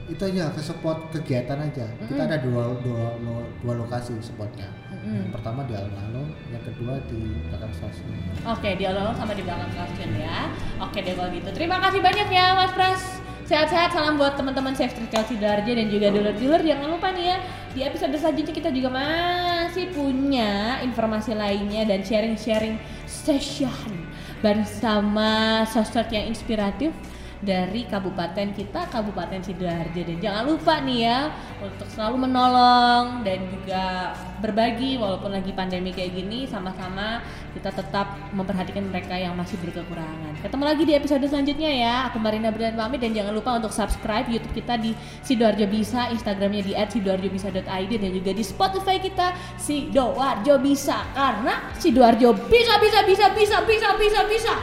Itu 0.09 0.23
aja 0.25 0.49
ke 0.49 0.61
spot 0.61 1.13
kegiatan 1.13 1.59
aja. 1.61 1.85
Kita 2.09 2.25
ada 2.25 2.41
dua, 2.41 2.73
dua, 2.81 3.13
dua, 3.61 3.73
lokasi 3.77 4.17
spotnya. 4.19 4.65
Yang 5.05 5.31
pertama 5.37 5.63
di 5.69 5.77
alun-alun 5.77 6.33
yang 6.49 6.63
kedua 6.65 6.97
di 7.05 7.37
belakang 7.47 7.71
stasiun. 7.71 8.17
Oke, 8.49 8.73
di 8.75 8.83
alun 8.89 9.13
sama 9.13 9.37
di 9.37 9.45
belakang 9.45 9.69
stasiun 9.69 10.11
ya. 10.17 10.49
Oke 10.81 11.05
deh 11.05 11.13
kalau 11.13 11.29
gitu. 11.29 11.49
Terima 11.53 11.77
kasih 11.77 12.01
banyak 12.01 12.27
ya 12.33 12.57
Mas 12.57 12.73
Pras. 12.73 13.01
Sehat-sehat 13.49 13.89
salam 13.89 14.21
buat 14.21 14.37
teman-teman 14.37 14.77
Safe 14.77 14.93
Street 14.93 15.09
Child 15.09 15.25
Sidoarjo 15.25 15.71
dan 15.73 15.87
juga 15.89 16.13
dealer-dealer. 16.13 16.61
Jangan 16.61 16.87
lupa 16.89 17.09
nih 17.13 17.33
ya 17.33 17.37
di 17.73 17.81
episode 17.85 18.13
selanjutnya 18.17 18.53
kita 18.53 18.69
juga 18.73 18.89
masih 18.93 19.89
punya 19.93 20.81
informasi 20.85 21.37
lainnya 21.37 21.85
dan 21.85 22.01
sharing-sharing 22.01 22.77
session 23.09 24.05
bersama 24.41 25.61
sosok 25.65 26.13
yang 26.13 26.29
inspiratif 26.29 26.93
dari 27.39 27.87
kabupaten 27.87 28.51
kita 28.51 28.91
Kabupaten 28.91 29.39
Sidoarjo 29.39 30.01
dan 30.03 30.17
jangan 30.19 30.43
lupa 30.43 30.83
nih 30.83 31.07
ya 31.07 31.19
untuk 31.63 31.87
selalu 31.87 32.27
menolong 32.27 33.23
dan 33.23 33.39
juga 33.47 34.11
berbagi 34.43 34.99
walaupun 34.99 35.31
lagi 35.31 35.55
pandemi 35.55 35.95
kayak 35.95 36.19
gini 36.19 36.43
sama-sama 36.47 37.23
kita 37.55 37.71
tetap 37.71 38.19
memperhatikan 38.35 38.87
mereka 38.87 39.15
yang 39.15 39.35
masih 39.35 39.55
berkekurangan. 39.63 40.35
Ketemu 40.43 40.63
lagi 40.63 40.83
di 40.85 40.93
episode 40.95 41.23
selanjutnya 41.27 41.71
ya. 41.71 41.95
Aku 42.11 42.19
Marina 42.21 42.51
Brian 42.51 42.75
pamit 42.75 43.03
dan 43.03 43.15
jangan 43.15 43.33
lupa 43.35 43.55
untuk 43.55 43.71
subscribe 43.71 44.27
YouTube 44.27 44.53
kita 44.53 44.75
di 44.79 44.91
Sidoarjo 45.23 45.65
Bisa, 45.67 46.11
Instagramnya 46.11 46.63
di 46.63 46.73
@sidoarjobisa.id 46.75 47.91
dan 47.99 48.11
juga 48.11 48.31
di 48.35 48.43
Spotify 48.43 48.99
kita 48.99 49.33
Sidoarjo 49.55 50.55
Bisa 50.59 51.07
karena 51.15 51.71
Sidoarjo 51.79 52.35
bisa 52.47 52.73
bisa 52.79 52.99
bisa 53.07 53.25
bisa 53.33 53.57
bisa 53.65 53.89
bisa 53.97 54.19
bisa 54.27 54.53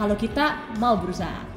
kalau 0.00 0.16
kita 0.16 0.72
mau 0.80 0.96
berusaha. 0.98 1.51